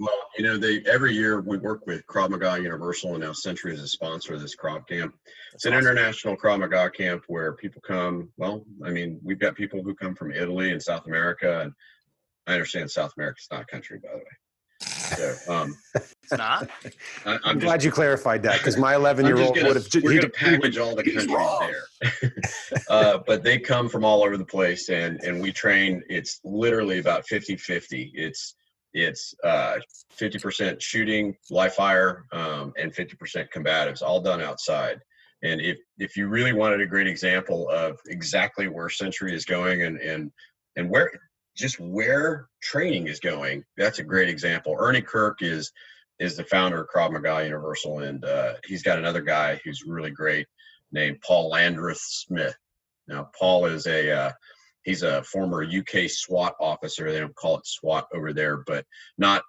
Well, 0.00 0.16
you 0.38 0.44
know, 0.44 0.56
they 0.56 0.82
every 0.90 1.12
year 1.12 1.42
we 1.42 1.58
work 1.58 1.86
with 1.86 2.06
Krav 2.06 2.30
Maga 2.30 2.60
Universal, 2.60 3.10
and 3.10 3.22
now 3.22 3.34
Century 3.34 3.74
is 3.74 3.82
a 3.82 3.86
sponsor 3.86 4.32
of 4.32 4.40
this 4.40 4.56
Krav 4.56 4.88
camp. 4.88 5.14
It's 5.52 5.66
an 5.66 5.74
international 5.74 6.38
Krav 6.38 6.60
Maga 6.60 6.90
camp 6.90 7.24
where 7.26 7.52
people 7.52 7.82
come. 7.82 8.30
Well, 8.38 8.64
I 8.82 8.88
mean, 8.90 9.20
we've 9.22 9.38
got 9.38 9.54
people 9.54 9.82
who 9.82 9.94
come 9.94 10.14
from 10.14 10.32
Italy 10.32 10.72
and 10.72 10.82
South 10.82 11.06
America, 11.06 11.60
and 11.60 11.72
I 12.46 12.54
understand 12.54 12.90
South 12.90 13.12
America's 13.18 13.46
not 13.52 13.60
a 13.60 13.66
country, 13.66 14.00
by 14.02 14.08
the 14.12 14.16
way. 14.16 14.24
So, 14.80 15.52
um, 15.52 15.76
It's 15.94 16.32
not. 16.32 16.70
I, 17.26 17.32
I'm, 17.32 17.40
I'm 17.44 17.54
just, 17.56 17.66
glad 17.66 17.84
you 17.84 17.90
clarified 17.90 18.42
that 18.44 18.56
because 18.58 18.78
my 18.78 18.94
11 18.94 19.26
year 19.26 19.36
old 19.36 19.54
would 19.54 19.76
have. 19.76 19.86
we're 20.02 20.14
gonna 20.14 20.30
package 20.30 20.78
all 20.78 20.94
the 20.94 21.02
countries 21.02 21.26
there. 22.22 22.32
uh, 22.88 23.18
but 23.26 23.42
they 23.42 23.58
come 23.58 23.90
from 23.90 24.04
all 24.04 24.24
over 24.24 24.38
the 24.38 24.46
place, 24.46 24.88
and 24.88 25.20
and 25.22 25.42
we 25.42 25.52
train. 25.52 26.02
It's 26.08 26.40
literally 26.42 27.00
about 27.00 27.26
50-50. 27.26 28.12
It's 28.14 28.54
it's 28.92 29.34
uh, 29.44 29.76
50% 30.18 30.80
shooting, 30.80 31.36
live 31.50 31.74
fire, 31.74 32.24
um, 32.32 32.72
and 32.76 32.94
50% 32.94 33.48
combatives, 33.54 34.02
all 34.02 34.20
done 34.20 34.40
outside. 34.40 35.00
And 35.42 35.60
if 35.60 35.78
if 35.98 36.16
you 36.16 36.28
really 36.28 36.52
wanted 36.52 36.82
a 36.82 36.86
great 36.86 37.06
example 37.06 37.68
of 37.70 37.98
exactly 38.08 38.68
where 38.68 38.90
Century 38.90 39.34
is 39.34 39.46
going 39.46 39.84
and 39.84 39.98
and 39.98 40.30
and 40.76 40.90
where 40.90 41.10
just 41.56 41.80
where 41.80 42.48
training 42.62 43.06
is 43.06 43.20
going, 43.20 43.64
that's 43.76 44.00
a 44.00 44.04
great 44.04 44.28
example. 44.28 44.76
Ernie 44.78 45.00
Kirk 45.00 45.38
is 45.40 45.72
is 46.18 46.36
the 46.36 46.44
founder 46.44 46.82
of 46.82 46.88
Krav 46.94 47.12
Maga 47.12 47.44
Universal, 47.44 48.00
and 48.00 48.24
uh, 48.24 48.54
he's 48.66 48.82
got 48.82 48.98
another 48.98 49.22
guy 49.22 49.58
who's 49.64 49.84
really 49.86 50.10
great 50.10 50.46
named 50.92 51.20
Paul 51.22 51.50
Landreth 51.50 52.00
Smith. 52.00 52.56
Now, 53.08 53.30
Paul 53.38 53.66
is 53.66 53.86
a 53.86 54.10
uh, 54.10 54.32
he's 54.84 55.02
a 55.02 55.22
former 55.22 55.64
UK 55.64 56.08
SWAT 56.08 56.54
officer. 56.60 57.10
They 57.10 57.20
don't 57.20 57.34
call 57.34 57.58
it 57.58 57.66
SWAT 57.66 58.06
over 58.14 58.32
there, 58.32 58.58
but 58.66 58.84
not 59.18 59.42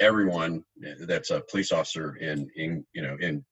everyone 0.00 0.64
that's 1.00 1.30
a 1.30 1.42
police 1.50 1.72
officer 1.72 2.16
in 2.16 2.50
in 2.56 2.84
you 2.92 3.02
know 3.02 3.16
in 3.20 3.44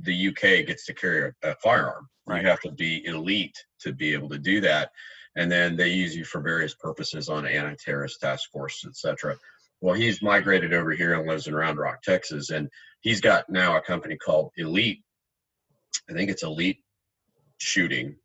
the 0.00 0.28
UK 0.28 0.66
gets 0.66 0.86
to 0.86 0.94
carry 0.94 1.32
a, 1.42 1.50
a 1.50 1.54
firearm. 1.56 2.08
Right. 2.26 2.42
You 2.42 2.48
have 2.48 2.60
to 2.60 2.72
be 2.72 3.04
elite 3.04 3.56
to 3.80 3.92
be 3.92 4.14
able 4.14 4.30
to 4.30 4.38
do 4.38 4.60
that, 4.62 4.90
and 5.36 5.50
then 5.50 5.76
they 5.76 5.90
use 5.90 6.16
you 6.16 6.24
for 6.24 6.40
various 6.40 6.74
purposes 6.74 7.28
on 7.28 7.46
anti-terrorist 7.46 8.20
task 8.20 8.50
force, 8.50 8.84
etc. 8.86 9.36
Well, 9.80 9.94
he's 9.94 10.22
migrated 10.22 10.72
over 10.72 10.92
here 10.92 11.14
and 11.14 11.28
lives 11.28 11.46
in 11.46 11.54
Round 11.54 11.78
Rock, 11.78 12.02
Texas, 12.02 12.48
and 12.48 12.70
he's 13.02 13.20
got 13.20 13.50
now 13.50 13.76
a 13.76 13.82
company 13.82 14.16
called 14.16 14.52
Elite. 14.56 15.02
I 16.08 16.14
think 16.14 16.30
it's 16.30 16.42
Elite 16.42 16.82
Shooting. 17.58 18.16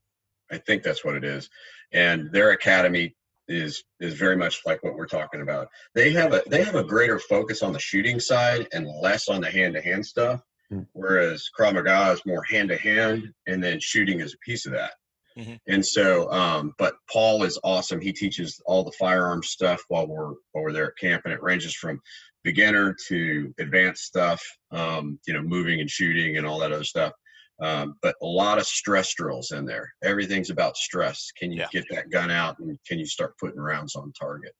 I 0.49 0.57
think 0.57 0.83
that's 0.83 1.03
what 1.03 1.15
it 1.15 1.25
is, 1.25 1.49
and 1.91 2.31
their 2.31 2.51
academy 2.51 3.15
is 3.47 3.83
is 3.99 4.13
very 4.13 4.35
much 4.35 4.61
like 4.65 4.83
what 4.83 4.95
we're 4.95 5.07
talking 5.07 5.41
about. 5.41 5.67
They 5.95 6.11
have 6.11 6.33
a 6.33 6.43
they 6.47 6.63
have 6.63 6.75
a 6.75 6.83
greater 6.83 7.17
focus 7.19 7.63
on 7.63 7.73
the 7.73 7.79
shooting 7.79 8.19
side 8.19 8.67
and 8.73 8.87
less 8.87 9.27
on 9.27 9.41
the 9.41 9.49
hand 9.49 9.73
to 9.75 9.81
hand 9.81 10.05
stuff, 10.05 10.41
Hmm. 10.69 10.81
whereas 10.93 11.49
Krav 11.57 11.73
Maga 11.73 12.11
is 12.11 12.21
more 12.27 12.43
hand 12.43 12.69
to 12.69 12.77
hand, 12.77 13.33
and 13.47 13.63
then 13.63 13.79
shooting 13.79 14.19
is 14.19 14.35
a 14.35 14.37
piece 14.45 14.67
of 14.67 14.73
that. 14.73 14.93
Mhm. 15.37 15.59
And 15.67 15.83
so, 15.85 16.29
um, 16.31 16.73
but 16.77 16.95
Paul 17.11 17.43
is 17.43 17.57
awesome. 17.63 17.99
He 18.01 18.13
teaches 18.13 18.61
all 18.65 18.83
the 18.83 18.91
firearm 18.91 19.41
stuff 19.41 19.81
while 19.87 20.05
we're 20.07 20.33
while 20.51 20.63
we're 20.63 20.71
there 20.73 20.89
at 20.89 20.97
camp, 20.97 21.23
and 21.25 21.33
it 21.33 21.41
ranges 21.41 21.73
from 21.73 22.01
beginner 22.43 22.95
to 23.07 23.53
advanced 23.57 24.03
stuff. 24.03 24.43
Um, 24.71 25.19
you 25.25 25.33
know, 25.33 25.41
moving 25.41 25.81
and 25.81 25.89
shooting 25.89 26.37
and 26.37 26.45
all 26.45 26.59
that 26.59 26.71
other 26.71 26.83
stuff. 26.83 27.13
Um, 27.61 27.95
but 28.01 28.15
a 28.21 28.25
lot 28.25 28.57
of 28.57 28.65
stress 28.65 29.13
drills 29.13 29.51
in 29.51 29.65
there. 29.65 29.91
Everything's 30.03 30.49
about 30.49 30.77
stress. 30.77 31.31
Can 31.37 31.51
you 31.51 31.59
Yeah. 31.59 31.67
get 31.71 31.85
that 31.91 32.09
gun 32.09 32.31
out 32.31 32.57
and 32.59 32.77
can 32.87 32.99
you 32.99 33.05
start 33.05 33.37
putting 33.37 33.59
rounds 33.59 33.95
on 33.95 34.13
target? 34.13 34.53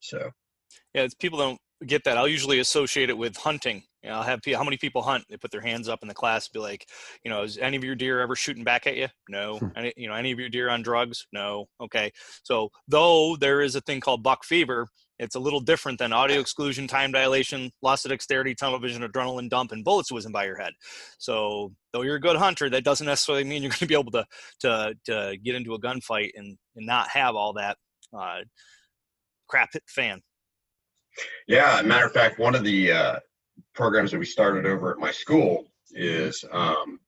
So 0.00 0.30
Yeah, 0.92 1.02
it's 1.02 1.14
people 1.14 1.38
don't 1.38 1.58
get 1.86 2.04
that. 2.04 2.16
I'll 2.16 2.28
usually 2.28 2.58
associate 2.58 3.10
it 3.10 3.16
with 3.18 3.36
hunting. 3.36 3.82
You 4.02 4.10
know, 4.10 4.16
I'll 4.16 4.22
have 4.22 4.40
how 4.44 4.64
many 4.64 4.76
people 4.76 5.02
hunt? 5.02 5.24
They 5.28 5.36
put 5.36 5.50
their 5.50 5.60
hands 5.62 5.88
up 5.88 6.00
in 6.02 6.08
the 6.08 6.14
class, 6.14 6.48
be 6.48 6.58
like, 6.58 6.86
you 7.24 7.30
know, 7.30 7.42
is 7.42 7.56
any 7.58 7.76
of 7.76 7.84
your 7.84 7.94
deer 7.94 8.20
ever 8.20 8.36
shooting 8.36 8.64
back 8.64 8.86
at 8.86 8.96
you? 8.96 9.08
No. 9.28 9.58
Hmm. 9.58 9.68
Any, 9.76 9.92
you 9.96 10.08
know, 10.08 10.14
any 10.14 10.30
of 10.30 10.38
your 10.38 10.50
deer 10.50 10.68
on 10.68 10.82
drugs? 10.82 11.26
No. 11.32 11.66
Okay. 11.80 12.12
So 12.42 12.70
though 12.86 13.36
there 13.36 13.62
is 13.62 13.74
a 13.76 13.80
thing 13.80 14.00
called 14.00 14.22
buck 14.22 14.44
fever, 14.44 14.86
it's 15.18 15.34
a 15.34 15.40
little 15.40 15.60
different 15.60 15.98
than 15.98 16.12
audio 16.12 16.40
exclusion, 16.40 16.86
time 16.86 17.12
dilation, 17.12 17.70
loss 17.82 18.04
of 18.04 18.10
dexterity, 18.10 18.54
tunnel 18.54 18.78
vision, 18.78 19.02
adrenaline 19.02 19.48
dump, 19.48 19.72
and 19.72 19.84
bullets 19.84 20.10
whizzing 20.10 20.32
by 20.32 20.44
your 20.44 20.56
head. 20.56 20.72
So 21.18 21.72
though 21.92 22.02
you're 22.02 22.16
a 22.16 22.20
good 22.20 22.36
hunter, 22.36 22.68
that 22.70 22.84
doesn't 22.84 23.06
necessarily 23.06 23.44
mean 23.44 23.62
you're 23.62 23.70
going 23.70 23.78
to 23.78 23.86
be 23.86 23.94
able 23.94 24.12
to 24.12 24.26
to 24.60 24.94
to 25.06 25.36
get 25.44 25.54
into 25.54 25.74
a 25.74 25.80
gunfight 25.80 26.30
and 26.34 26.56
and 26.76 26.86
not 26.86 27.08
have 27.08 27.36
all 27.36 27.52
that 27.54 27.76
uh, 28.16 28.40
crap 29.48 29.70
hit 29.72 29.82
fan. 29.88 30.20
yeah, 31.46 31.80
matter 31.84 32.06
of 32.06 32.12
fact, 32.12 32.38
one 32.38 32.54
of 32.54 32.64
the 32.64 32.92
uh, 32.92 33.18
programs 33.74 34.10
that 34.10 34.18
we 34.18 34.26
started 34.26 34.66
over 34.66 34.90
at 34.90 34.98
my 34.98 35.10
school 35.10 35.66
is 35.92 36.44
um, 36.50 36.98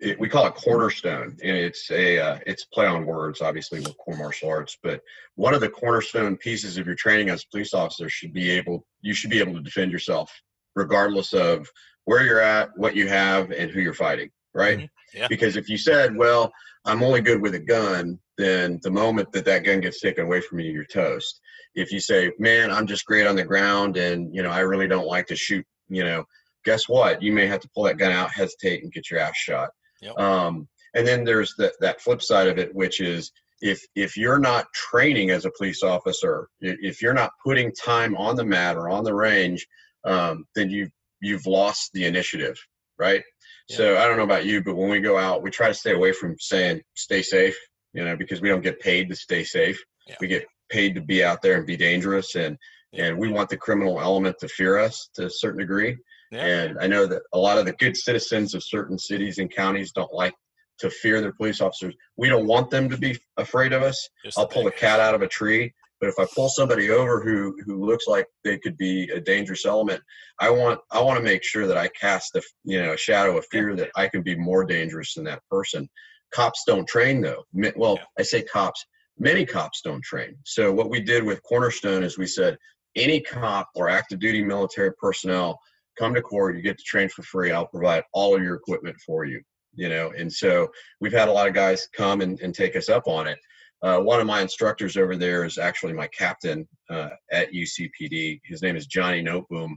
it, 0.00 0.18
we 0.20 0.28
call 0.28 0.46
it 0.46 0.54
Cornerstone, 0.54 1.36
and 1.42 1.56
it's 1.56 1.90
a 1.90 2.18
uh, 2.18 2.38
it's 2.46 2.64
play 2.66 2.86
on 2.86 3.04
words, 3.04 3.40
obviously 3.40 3.80
with 3.80 3.96
core 3.98 4.16
martial 4.16 4.48
arts. 4.48 4.78
But 4.82 5.00
one 5.34 5.54
of 5.54 5.60
the 5.60 5.68
cornerstone 5.68 6.36
pieces 6.36 6.76
of 6.78 6.86
your 6.86 6.94
training 6.94 7.30
as 7.30 7.42
a 7.42 7.48
police 7.50 7.74
officer 7.74 8.08
should 8.08 8.32
be 8.32 8.50
able 8.50 8.86
you 9.00 9.14
should 9.14 9.30
be 9.30 9.40
able 9.40 9.54
to 9.54 9.60
defend 9.60 9.90
yourself 9.92 10.32
regardless 10.76 11.32
of 11.32 11.68
where 12.04 12.24
you're 12.24 12.40
at, 12.40 12.70
what 12.76 12.94
you 12.94 13.08
have, 13.08 13.50
and 13.50 13.70
who 13.70 13.80
you're 13.80 13.92
fighting. 13.94 14.30
Right? 14.54 14.78
Mhm. 14.78 14.88
Yeah. 15.14 15.28
Because 15.28 15.56
if 15.56 15.68
you 15.68 15.76
said, 15.76 16.16
"Well, 16.16 16.52
I'm 16.84 17.02
only 17.02 17.20
good 17.20 17.42
with 17.42 17.54
a 17.54 17.58
gun," 17.60 18.18
then 18.36 18.78
the 18.82 18.90
moment 18.90 19.32
that 19.32 19.44
that 19.46 19.64
gun 19.64 19.80
gets 19.80 20.00
taken 20.00 20.24
away 20.24 20.40
from 20.40 20.60
you, 20.60 20.70
you're 20.70 20.84
toast. 20.84 21.40
If 21.74 21.90
you 21.92 22.00
say, 22.00 22.32
"Man, 22.38 22.70
I'm 22.70 22.86
just 22.86 23.04
great 23.04 23.26
on 23.26 23.36
the 23.36 23.44
ground, 23.44 23.96
and 23.96 24.34
you 24.34 24.42
know, 24.42 24.50
I 24.50 24.60
really 24.60 24.86
don't 24.88 25.06
like 25.06 25.26
to 25.26 25.36
shoot," 25.36 25.66
you 25.88 26.04
know, 26.04 26.24
guess 26.64 26.88
what? 26.88 27.20
You 27.22 27.32
may 27.32 27.46
have 27.46 27.60
to 27.60 27.68
pull 27.74 27.84
that 27.84 27.98
gun 27.98 28.12
out, 28.12 28.30
hesitate, 28.32 28.82
and 28.82 28.92
get 28.92 29.10
your 29.10 29.20
ass 29.20 29.36
shot. 29.36 29.70
Yep. 30.00 30.18
Um, 30.18 30.68
and 30.94 31.06
then 31.06 31.24
there's 31.24 31.54
that 31.58 31.74
that 31.80 32.00
flip 32.00 32.22
side 32.22 32.48
of 32.48 32.58
it, 32.58 32.74
which 32.74 33.00
is 33.00 33.30
if 33.60 33.80
if 33.94 34.16
you're 34.16 34.38
not 34.38 34.72
training 34.72 35.30
as 35.30 35.44
a 35.44 35.50
police 35.56 35.82
officer, 35.82 36.48
if 36.60 37.02
you're 37.02 37.14
not 37.14 37.32
putting 37.44 37.72
time 37.72 38.16
on 38.16 38.36
the 38.36 38.44
mat 38.44 38.76
or 38.76 38.88
on 38.88 39.04
the 39.04 39.14
range, 39.14 39.66
um, 40.04 40.44
then 40.54 40.70
you 40.70 40.88
you've 41.20 41.46
lost 41.46 41.90
the 41.92 42.04
initiative, 42.04 42.56
right? 42.98 43.22
So 43.70 43.98
I 43.98 44.06
don't 44.06 44.16
know 44.16 44.22
about 44.24 44.46
you, 44.46 44.62
but 44.62 44.76
when 44.76 44.88
we 44.88 45.00
go 45.00 45.18
out, 45.18 45.42
we 45.42 45.50
try 45.50 45.68
to 45.68 45.74
stay 45.74 45.92
away 45.92 46.12
from 46.12 46.36
saying 46.38 46.80
"stay 46.94 47.20
safe," 47.20 47.58
you 47.92 48.02
know, 48.02 48.16
because 48.16 48.40
we 48.40 48.48
don't 48.48 48.62
get 48.62 48.80
paid 48.80 49.10
to 49.10 49.16
stay 49.16 49.44
safe. 49.44 49.78
Yeah. 50.06 50.16
We 50.20 50.28
get 50.28 50.46
paid 50.70 50.94
to 50.94 51.02
be 51.02 51.22
out 51.22 51.42
there 51.42 51.56
and 51.58 51.66
be 51.66 51.76
dangerous, 51.76 52.34
and 52.34 52.56
Yeah. 52.92 53.06
and 53.06 53.18
we 53.18 53.28
want 53.30 53.50
the 53.50 53.58
criminal 53.58 54.00
element 54.00 54.36
to 54.40 54.48
fear 54.48 54.78
us 54.78 55.10
to 55.16 55.26
a 55.26 55.30
certain 55.30 55.58
degree. 55.60 55.98
Yeah. 56.30 56.44
And 56.62 56.78
I 56.80 56.86
know 56.86 57.06
that 57.06 57.22
a 57.32 57.38
lot 57.38 57.58
of 57.58 57.66
the 57.66 57.72
good 57.72 57.96
citizens 57.96 58.54
of 58.54 58.62
certain 58.62 58.98
cities 58.98 59.38
and 59.38 59.50
counties 59.50 59.92
don't 59.92 60.12
like 60.12 60.34
to 60.80 60.90
fear 60.90 61.20
their 61.20 61.32
police 61.32 61.60
officers. 61.60 61.94
We 62.16 62.28
don't 62.28 62.46
want 62.46 62.70
them 62.70 62.88
to 62.90 62.96
be 62.96 63.18
afraid 63.36 63.72
of 63.72 63.82
us. 63.82 64.08
Just 64.24 64.38
I'll 64.38 64.46
pull 64.46 64.66
a 64.66 64.72
cat 64.72 65.00
out 65.00 65.14
of 65.14 65.22
a 65.22 65.28
tree, 65.28 65.72
but 66.00 66.08
if 66.08 66.14
I 66.18 66.26
pull 66.34 66.48
somebody 66.48 66.90
over 66.90 67.20
who 67.22 67.56
who 67.66 67.84
looks 67.84 68.06
like 68.06 68.26
they 68.44 68.58
could 68.58 68.76
be 68.76 69.10
a 69.14 69.20
dangerous 69.20 69.64
element, 69.66 70.00
I 70.40 70.50
want 70.50 70.80
I 70.92 71.00
want 71.00 71.18
to 71.18 71.24
make 71.24 71.42
sure 71.42 71.66
that 71.66 71.76
I 71.76 71.88
cast 71.88 72.36
a 72.36 72.42
you 72.64 72.80
know 72.82 72.92
a 72.92 72.96
shadow 72.96 73.36
of 73.38 73.46
fear 73.50 73.74
that 73.76 73.90
I 73.96 74.08
can 74.08 74.22
be 74.22 74.36
more 74.36 74.64
dangerous 74.64 75.14
than 75.14 75.24
that 75.24 75.42
person. 75.50 75.88
Cops 76.32 76.62
don't 76.66 76.86
train 76.86 77.20
though. 77.22 77.44
Well, 77.76 77.94
Yeah. 77.96 78.04
I 78.18 78.22
say 78.22 78.42
cops. 78.42 78.84
Many 79.18 79.44
cops 79.44 79.80
don't 79.82 80.02
train. 80.04 80.36
So 80.44 80.70
what 80.72 80.90
we 80.90 81.00
did 81.00 81.24
with 81.24 81.42
Cornerstone 81.42 82.04
is 82.04 82.16
we 82.16 82.26
said 82.26 82.56
any 82.94 83.20
cop 83.20 83.68
or 83.74 83.88
active 83.88 84.20
duty 84.20 84.44
military 84.44 84.92
personnel 85.00 85.58
come 85.98 86.14
to 86.14 86.22
core 86.22 86.52
you 86.52 86.62
get 86.62 86.78
to 86.78 86.84
train 86.84 87.08
for 87.08 87.22
free 87.22 87.50
i'll 87.50 87.66
provide 87.66 88.02
all 88.12 88.36
of 88.36 88.42
your 88.42 88.54
equipment 88.54 88.96
for 89.04 89.24
you 89.24 89.40
you 89.78 89.88
know? 89.88 90.12
And 90.16 90.30
so 90.30 90.68
we've 91.00 91.12
had 91.12 91.28
a 91.28 91.32
lot 91.32 91.48
of 91.48 91.54
guys 91.54 91.88
come 91.96 92.20
and, 92.20 92.38
and 92.40 92.54
take 92.54 92.76
us 92.76 92.88
up 92.88 93.06
on 93.06 93.26
it. 93.28 93.38
Uh, 93.80 93.98
one 93.98 94.20
of 94.20 94.26
my 94.26 94.42
instructors 94.42 94.96
over 94.96 95.16
there 95.16 95.44
is 95.44 95.56
actually 95.56 95.92
my 95.92 96.08
captain 96.08 96.66
uh, 96.90 97.10
at 97.30 97.52
ucpd 97.52 98.40
his 98.44 98.60
name 98.60 98.74
is 98.74 98.86
johnny 98.86 99.22
noteboom. 99.22 99.74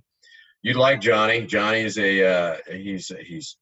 You'd 0.63 0.75
like 0.75 1.01
johnny. 1.01 1.45
Johnny 1.45 1.81
is 1.81 1.99
a 1.99 2.25
uh, 2.25 2.57
he's 2.67 3.11
he's 3.23 3.57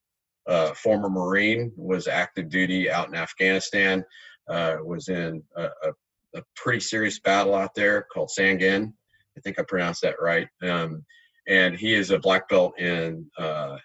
a 0.47 0.73
former 0.73 1.09
marine 1.09 1.73
was 1.75 2.07
active 2.07 2.47
duty 2.47 2.89
out 2.89 3.09
in 3.09 3.15
afghanistan 3.15 4.05
uh, 4.49 4.77
was 4.81 5.09
in 5.09 5.43
a, 5.57 5.63
a 5.63 5.91
a 6.35 6.43
pretty 6.55 6.79
serious 6.79 7.19
battle 7.19 7.53
out 7.53 7.75
there 7.75 8.05
called 8.13 8.29
sangin 8.29 8.93
I 9.37 9.41
think 9.41 9.59
I 9.59 9.63
pronounced 9.63 10.01
that 10.01 10.21
right. 10.21 10.47
Um, 10.63 11.05
and 11.49 11.75
he 11.75 11.93
is 11.93 12.11
a 12.11 12.19
black 12.19 12.47
belt 12.47 12.79
in 12.79 13.29
uh, 13.37 13.75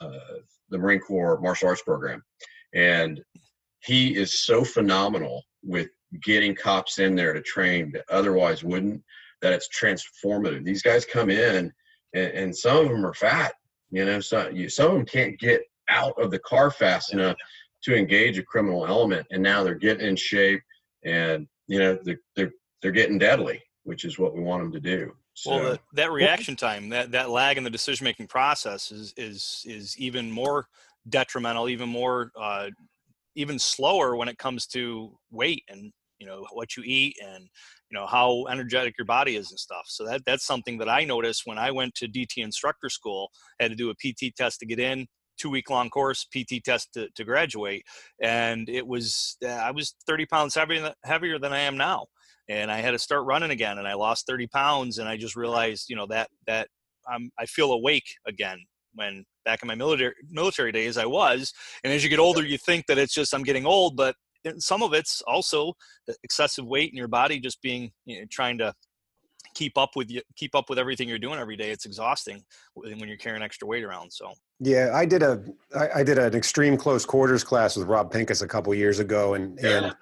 uh, 0.00 0.10
the 0.70 0.78
Marine 0.78 1.00
Corps 1.00 1.40
martial 1.40 1.68
arts 1.68 1.82
program. 1.82 2.22
And 2.74 3.20
he 3.80 4.16
is 4.16 4.40
so 4.40 4.64
phenomenal 4.64 5.42
with 5.62 5.88
getting 6.22 6.54
cops 6.54 7.00
in 7.00 7.14
there 7.14 7.32
to 7.32 7.42
train 7.42 7.90
that 7.92 8.04
otherwise 8.08 8.64
wouldn't, 8.64 9.02
that 9.42 9.52
it's 9.52 9.68
transformative. 9.68 10.64
These 10.64 10.82
guys 10.82 11.04
come 11.04 11.28
in 11.28 11.72
and, 12.14 12.30
and 12.32 12.56
some 12.56 12.78
of 12.78 12.88
them 12.88 13.04
are 13.04 13.14
fat, 13.14 13.52
you 13.90 14.04
know, 14.04 14.20
so 14.20 14.48
you, 14.48 14.68
some 14.68 14.86
of 14.86 14.92
them 14.92 15.06
can't 15.06 15.38
get 15.38 15.62
out 15.88 16.14
of 16.22 16.30
the 16.30 16.38
car 16.40 16.70
fast 16.70 17.12
enough 17.12 17.36
to 17.82 17.96
engage 17.96 18.38
a 18.38 18.42
criminal 18.42 18.86
element. 18.86 19.26
And 19.30 19.42
now 19.42 19.64
they're 19.64 19.74
getting 19.74 20.06
in 20.06 20.16
shape 20.16 20.62
and, 21.04 21.48
you 21.66 21.78
know, 21.80 21.98
they're, 22.04 22.20
they're, 22.36 22.52
they're 22.80 22.92
getting 22.92 23.18
deadly, 23.18 23.60
which 23.82 24.04
is 24.04 24.18
what 24.18 24.34
we 24.34 24.40
want 24.40 24.62
them 24.62 24.72
to 24.72 24.80
do. 24.80 25.12
So, 25.40 25.50
well, 25.50 25.70
the, 25.72 25.80
that 25.92 26.10
reaction 26.10 26.56
time, 26.56 26.88
that, 26.88 27.12
that 27.12 27.30
lag 27.30 27.58
in 27.58 27.62
the 27.62 27.70
decision 27.70 28.04
making 28.04 28.26
process 28.26 28.90
is 28.90 29.14
is 29.16 29.62
is 29.66 29.96
even 29.96 30.32
more 30.32 30.66
detrimental, 31.08 31.68
even 31.68 31.88
more 31.88 32.32
uh, 32.36 32.70
even 33.36 33.56
slower 33.56 34.16
when 34.16 34.28
it 34.28 34.36
comes 34.36 34.66
to 34.66 35.16
weight 35.30 35.62
and 35.68 35.92
you 36.18 36.26
know 36.26 36.44
what 36.52 36.76
you 36.76 36.82
eat 36.84 37.16
and 37.24 37.48
you 37.88 37.96
know 37.96 38.04
how 38.04 38.46
energetic 38.50 38.98
your 38.98 39.04
body 39.04 39.36
is 39.36 39.50
and 39.50 39.60
stuff. 39.60 39.84
So 39.86 40.04
that 40.06 40.22
that's 40.26 40.44
something 40.44 40.76
that 40.78 40.88
I 40.88 41.04
noticed 41.04 41.42
when 41.44 41.56
I 41.56 41.70
went 41.70 41.94
to 41.96 42.08
DT 42.08 42.38
instructor 42.38 42.88
school. 42.88 43.30
I 43.60 43.64
had 43.64 43.70
to 43.70 43.76
do 43.76 43.90
a 43.90 43.94
PT 43.94 44.34
test 44.34 44.58
to 44.58 44.66
get 44.66 44.80
in, 44.80 45.06
two 45.38 45.50
week 45.50 45.70
long 45.70 45.88
course 45.88 46.26
PT 46.36 46.64
test 46.64 46.92
to, 46.94 47.08
to 47.14 47.22
graduate, 47.22 47.84
and 48.20 48.68
it 48.68 48.84
was 48.84 49.36
uh, 49.44 49.50
I 49.50 49.70
was 49.70 49.94
30 50.04 50.26
pounds 50.26 50.56
heavier 50.56 50.92
heavier 51.04 51.38
than 51.38 51.52
I 51.52 51.60
am 51.60 51.76
now 51.76 52.06
and 52.48 52.70
I 52.70 52.78
had 52.78 52.92
to 52.92 52.98
start 52.98 53.24
running 53.24 53.50
again 53.50 53.78
and 53.78 53.86
I 53.86 53.94
lost 53.94 54.26
30 54.26 54.46
pounds 54.48 54.98
and 54.98 55.08
I 55.08 55.16
just 55.16 55.36
realized, 55.36 55.88
you 55.88 55.96
know, 55.96 56.06
that, 56.06 56.28
that 56.46 56.68
I'm, 57.08 57.30
I 57.38 57.46
feel 57.46 57.72
awake 57.72 58.06
again 58.26 58.58
when 58.94 59.24
back 59.44 59.62
in 59.62 59.68
my 59.68 59.74
military 59.74 60.14
military 60.30 60.72
days 60.72 60.96
I 60.96 61.06
was. 61.06 61.52
And 61.84 61.92
as 61.92 62.02
you 62.02 62.10
get 62.10 62.18
older, 62.18 62.44
you 62.44 62.58
think 62.58 62.86
that 62.86 62.98
it's 62.98 63.14
just, 63.14 63.34
I'm 63.34 63.42
getting 63.42 63.66
old, 63.66 63.96
but 63.96 64.14
some 64.58 64.82
of 64.82 64.94
it's 64.94 65.22
also 65.26 65.74
excessive 66.22 66.66
weight 66.66 66.90
in 66.90 66.96
your 66.96 67.08
body, 67.08 67.38
just 67.38 67.60
being, 67.60 67.90
you 68.06 68.20
know, 68.20 68.26
trying 68.30 68.58
to 68.58 68.72
keep 69.54 69.76
up 69.76 69.90
with 69.96 70.10
you, 70.10 70.22
keep 70.36 70.54
up 70.54 70.70
with 70.70 70.78
everything 70.78 71.08
you're 71.08 71.18
doing 71.18 71.38
every 71.38 71.56
day. 71.56 71.70
It's 71.70 71.84
exhausting 71.84 72.42
when 72.74 72.98
you're 73.00 73.16
carrying 73.16 73.42
extra 73.42 73.66
weight 73.66 73.84
around. 73.84 74.12
So. 74.12 74.32
Yeah, 74.60 74.90
I 74.94 75.04
did 75.04 75.22
a 75.22 75.42
I, 75.76 75.88
I 75.96 76.02
did 76.02 76.18
an 76.18 76.34
extreme 76.34 76.76
close 76.76 77.04
quarters 77.04 77.44
class 77.44 77.76
with 77.76 77.86
Rob 77.86 78.10
Pincus 78.10 78.42
a 78.42 78.48
couple 78.48 78.74
years 78.74 78.98
ago, 78.98 79.34
and 79.34 79.58
and 79.60 79.94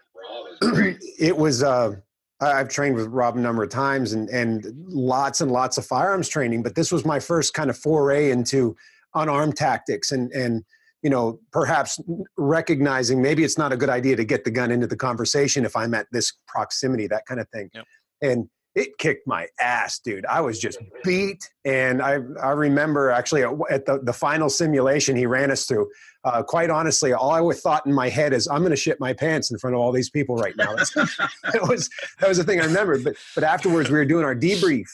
it 1.18 1.36
was 1.36 1.62
uh, 1.62 1.96
I've 2.40 2.68
trained 2.68 2.96
with 2.96 3.06
Rob 3.06 3.36
a 3.36 3.40
number 3.40 3.62
of 3.62 3.70
times 3.70 4.12
and, 4.12 4.28
and 4.28 4.66
lots 4.88 5.40
and 5.40 5.50
lots 5.50 5.78
of 5.78 5.86
firearms 5.86 6.28
training, 6.28 6.62
but 6.62 6.74
this 6.74 6.92
was 6.92 7.04
my 7.04 7.18
first 7.18 7.54
kind 7.54 7.70
of 7.70 7.78
foray 7.78 8.30
into 8.30 8.76
unarmed 9.14 9.56
tactics 9.56 10.12
and, 10.12 10.30
and, 10.32 10.64
you 11.02 11.08
know, 11.08 11.40
perhaps 11.52 11.98
recognizing 12.36 13.22
maybe 13.22 13.44
it's 13.44 13.56
not 13.56 13.72
a 13.72 13.76
good 13.76 13.88
idea 13.88 14.16
to 14.16 14.24
get 14.24 14.44
the 14.44 14.50
gun 14.50 14.70
into 14.70 14.86
the 14.86 14.96
conversation 14.96 15.64
if 15.64 15.74
I'm 15.76 15.94
at 15.94 16.06
this 16.12 16.32
proximity, 16.46 17.06
that 17.06 17.24
kind 17.26 17.40
of 17.40 17.48
thing. 17.48 17.70
Yep. 17.74 17.84
And 18.22 18.48
it 18.76 18.98
kicked 18.98 19.26
my 19.26 19.48
ass, 19.58 19.98
dude. 19.98 20.26
I 20.26 20.42
was 20.42 20.60
just 20.60 20.78
beat. 21.04 21.50
And 21.64 22.02
I, 22.02 22.18
I 22.40 22.50
remember 22.50 23.10
actually 23.10 23.42
at 23.42 23.86
the, 23.86 24.00
the 24.02 24.12
final 24.12 24.50
simulation 24.50 25.16
he 25.16 25.26
ran 25.26 25.50
us 25.50 25.64
through, 25.64 25.88
uh, 26.24 26.42
quite 26.42 26.70
honestly, 26.70 27.12
all 27.12 27.32
I 27.32 27.54
thought 27.54 27.86
in 27.86 27.94
my 27.94 28.10
head 28.10 28.32
is, 28.32 28.46
I'm 28.46 28.58
going 28.58 28.70
to 28.70 28.76
shit 28.76 29.00
my 29.00 29.14
pants 29.14 29.50
in 29.50 29.58
front 29.58 29.74
of 29.74 29.80
all 29.80 29.92
these 29.92 30.10
people 30.10 30.36
right 30.36 30.54
now. 30.56 30.74
that 30.94 31.66
was, 31.66 31.88
that 32.20 32.28
was 32.28 32.36
the 32.36 32.44
thing 32.44 32.60
I 32.60 32.66
remember. 32.66 32.98
But, 32.98 33.16
but 33.34 33.44
afterwards 33.44 33.90
we 33.90 33.96
were 33.96 34.04
doing 34.04 34.24
our 34.24 34.36
debrief 34.36 34.86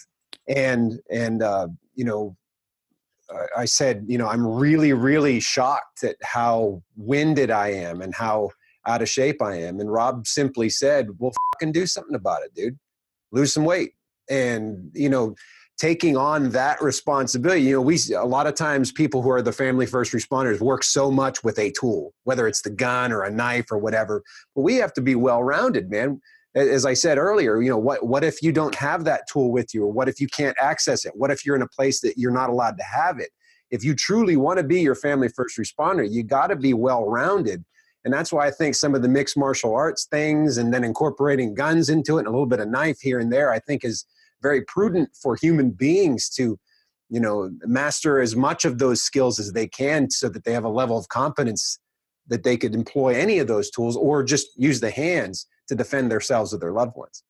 and, 0.48 1.00
and, 1.10 1.42
uh, 1.42 1.68
you 1.94 2.04
know, 2.04 2.36
I 3.56 3.64
said, 3.64 4.04
you 4.06 4.18
know, 4.18 4.28
I'm 4.28 4.46
really, 4.46 4.92
really 4.92 5.40
shocked 5.40 6.04
at 6.04 6.16
how 6.22 6.82
winded 6.96 7.50
I 7.50 7.68
am 7.68 8.02
and 8.02 8.14
how 8.14 8.50
out 8.86 9.00
of 9.00 9.08
shape 9.08 9.40
I 9.40 9.56
am. 9.56 9.80
And 9.80 9.90
Rob 9.90 10.26
simply 10.26 10.68
said, 10.68 11.08
well, 11.18 11.32
fucking 11.54 11.72
do 11.72 11.86
something 11.86 12.14
about 12.14 12.42
it, 12.42 12.54
dude 12.54 12.78
lose 13.32 13.52
some 13.52 13.64
weight. 13.64 13.94
And 14.30 14.90
you 14.94 15.08
know 15.08 15.34
taking 15.78 16.16
on 16.16 16.50
that 16.50 16.80
responsibility 16.80 17.62
you 17.62 17.72
know 17.72 17.80
we 17.80 17.98
a 18.16 18.24
lot 18.24 18.46
of 18.46 18.54
times 18.54 18.92
people 18.92 19.20
who 19.20 19.30
are 19.30 19.42
the 19.42 19.52
family 19.52 19.84
first 19.84 20.12
responders 20.12 20.60
work 20.60 20.84
so 20.84 21.10
much 21.10 21.42
with 21.42 21.58
a 21.58 21.72
tool 21.72 22.14
whether 22.22 22.46
it's 22.46 22.62
the 22.62 22.70
gun 22.70 23.10
or 23.10 23.22
a 23.22 23.30
knife 23.30 23.66
or 23.70 23.78
whatever. 23.78 24.22
But 24.54 24.62
we 24.62 24.76
have 24.76 24.92
to 24.94 25.00
be 25.00 25.14
well 25.14 25.42
rounded 25.42 25.90
man 25.90 26.20
as 26.54 26.84
i 26.84 26.92
said 26.92 27.16
earlier 27.16 27.62
you 27.62 27.70
know 27.70 27.78
what 27.78 28.06
what 28.06 28.22
if 28.22 28.42
you 28.42 28.52
don't 28.52 28.74
have 28.74 29.04
that 29.04 29.22
tool 29.26 29.50
with 29.50 29.74
you? 29.74 29.84
Or 29.84 29.92
what 29.92 30.08
if 30.08 30.20
you 30.20 30.28
can't 30.28 30.56
access 30.60 31.04
it? 31.04 31.12
What 31.16 31.30
if 31.30 31.44
you're 31.44 31.56
in 31.56 31.62
a 31.62 31.68
place 31.68 32.00
that 32.02 32.16
you're 32.16 32.30
not 32.30 32.50
allowed 32.50 32.76
to 32.76 32.84
have 32.84 33.18
it? 33.18 33.30
If 33.70 33.82
you 33.82 33.94
truly 33.94 34.36
want 34.36 34.58
to 34.58 34.64
be 34.64 34.80
your 34.80 34.94
family 34.94 35.28
first 35.28 35.58
responder 35.58 36.08
you 36.08 36.22
got 36.22 36.48
to 36.48 36.56
be 36.56 36.74
well 36.74 37.06
rounded 37.06 37.64
and 38.04 38.12
that's 38.12 38.32
why 38.32 38.46
I 38.46 38.50
think 38.50 38.74
some 38.74 38.94
of 38.94 39.02
the 39.02 39.08
mixed 39.08 39.36
martial 39.36 39.74
arts 39.74 40.06
things 40.06 40.58
and 40.58 40.74
then 40.74 40.82
incorporating 40.84 41.54
guns 41.54 41.88
into 41.88 42.16
it 42.16 42.20
and 42.20 42.28
a 42.28 42.30
little 42.30 42.46
bit 42.46 42.60
of 42.60 42.68
knife 42.68 42.98
here 43.00 43.20
and 43.20 43.32
there, 43.32 43.52
I 43.52 43.60
think 43.60 43.84
is 43.84 44.04
very 44.42 44.62
prudent 44.62 45.10
for 45.20 45.36
human 45.36 45.70
beings 45.70 46.28
to, 46.30 46.58
you 47.08 47.20
know, 47.20 47.50
master 47.64 48.20
as 48.20 48.34
much 48.34 48.64
of 48.64 48.78
those 48.78 49.02
skills 49.02 49.38
as 49.38 49.52
they 49.52 49.68
can 49.68 50.10
so 50.10 50.28
that 50.28 50.44
they 50.44 50.52
have 50.52 50.64
a 50.64 50.68
level 50.68 50.98
of 50.98 51.08
competence 51.08 51.78
that 52.26 52.42
they 52.42 52.56
could 52.56 52.74
employ 52.74 53.14
any 53.14 53.38
of 53.38 53.46
those 53.46 53.70
tools 53.70 53.96
or 53.96 54.24
just 54.24 54.48
use 54.56 54.80
the 54.80 54.90
hands 54.90 55.46
to 55.68 55.76
defend 55.76 56.10
themselves 56.10 56.52
or 56.52 56.58
their 56.58 56.72
loved 56.72 56.96
ones. 56.96 57.22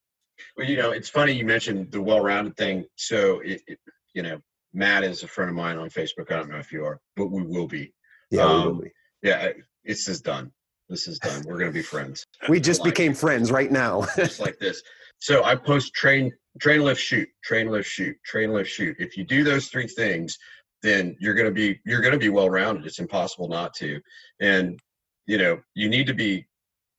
Well, 0.57 0.67
you 0.67 0.77
know, 0.77 0.91
it's 0.91 1.09
funny 1.09 1.33
you 1.33 1.45
mentioned 1.45 1.93
the 1.93 2.01
well-rounded 2.01 2.57
thing. 2.57 2.87
So, 2.97 3.41
it, 3.41 3.61
it, 3.67 3.79
you 4.15 4.23
know, 4.23 4.41
Matt 4.73 5.05
is 5.05 5.23
a 5.23 5.29
friend 5.29 5.51
of 5.51 5.57
mine 5.57 5.77
on 5.77 5.91
Facebook. 5.91 6.33
I 6.33 6.37
don't 6.37 6.51
know 6.51 6.57
if 6.57 6.73
you 6.73 6.85
are, 6.85 6.99
but 7.15 7.27
we 7.27 7.43
will 7.43 7.69
be. 7.69 7.93
Yeah, 8.31 8.45
um, 8.45 8.61
we 8.61 8.67
will 8.67 8.81
be. 8.83 8.91
Yeah, 9.23 9.51
it's 9.85 10.07
just 10.07 10.25
done 10.25 10.51
this 10.93 11.09
is 11.09 11.19
done. 11.19 11.43
We're 11.47 11.59
going 11.59 11.71
to 11.71 11.75
be 11.75 11.83
friends. 11.83 12.27
We 12.49 12.61
just 12.61 12.85
became 12.85 13.15
friends 13.15 13.51
right 13.51 13.73
now. 13.73 14.07
just 14.17 14.41
like 14.41 14.59
this. 14.59 14.83
So 15.19 15.43
I 15.43 15.57
post 15.57 15.95
train, 15.95 16.33
train, 16.61 16.83
lift, 16.83 17.01
shoot, 17.01 17.29
train, 17.43 17.71
lift, 17.71 17.89
shoot, 17.89 18.17
train, 18.25 18.53
lift, 18.53 18.71
shoot. 18.71 18.97
If 18.99 19.17
you 19.17 19.25
do 19.25 19.43
those 19.43 19.69
three 19.69 19.89
things, 19.89 20.39
then 20.83 21.17
you're 21.19 21.35
going 21.35 21.49
to 21.49 21.55
be 21.55 21.81
you're 21.87 22.01
going 22.01 22.13
to 22.13 22.19
be 22.19 22.29
well 22.29 22.51
rounded. 22.51 22.87
It's 22.87 22.99
impossible 22.99 23.49
not 23.49 23.73
to. 23.75 24.01
And 24.41 24.79
you 25.27 25.39
know, 25.39 25.61
you 25.75 25.89
need 25.89 26.07
to 26.09 26.15
be. 26.15 26.47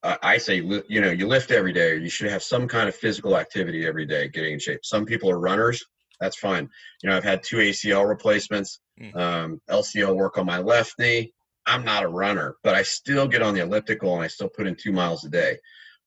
Uh, 0.02 0.18
I 0.22 0.38
say, 0.38 0.56
you 0.56 1.00
know, 1.00 1.12
you 1.12 1.28
lift 1.28 1.52
every 1.52 1.72
day. 1.72 1.92
Or 1.92 1.96
you 1.96 2.10
should 2.10 2.30
have 2.30 2.44
some 2.44 2.68
kind 2.68 2.90
of 2.90 2.96
physical 2.96 3.38
activity 3.38 3.86
every 3.86 4.06
day, 4.06 4.28
getting 4.28 4.54
in 4.54 4.60
shape. 4.60 4.82
Some 4.84 5.06
people 5.06 5.30
are 5.30 5.40
runners. 5.40 5.86
That's 6.20 6.38
fine. 6.38 6.70
You 7.02 7.10
know, 7.10 7.18
I've 7.18 7.24
had 7.24 7.44
two 7.44 7.58
ACL 7.58 8.08
replacements, 8.08 8.80
hmm. 8.98 9.18
um, 9.18 9.62
LCL 9.70 10.16
work 10.16 10.38
on 10.38 10.46
my 10.46 10.60
left 10.60 10.98
knee, 11.00 11.34
I'm 11.66 11.86
not 11.86 12.04
a 12.04 12.08
runner, 12.08 12.56
but 12.64 12.76
I 12.76 12.84
still 12.84 13.28
get 13.28 13.42
on 13.42 13.54
the 13.54 13.62
elliptical 13.62 14.14
and 14.16 14.24
I 14.24 14.28
still 14.28 14.50
put 14.50 14.68
in 14.68 14.76
two 14.76 14.92
miles 14.92 15.24
a 15.24 15.30
day. 15.30 15.58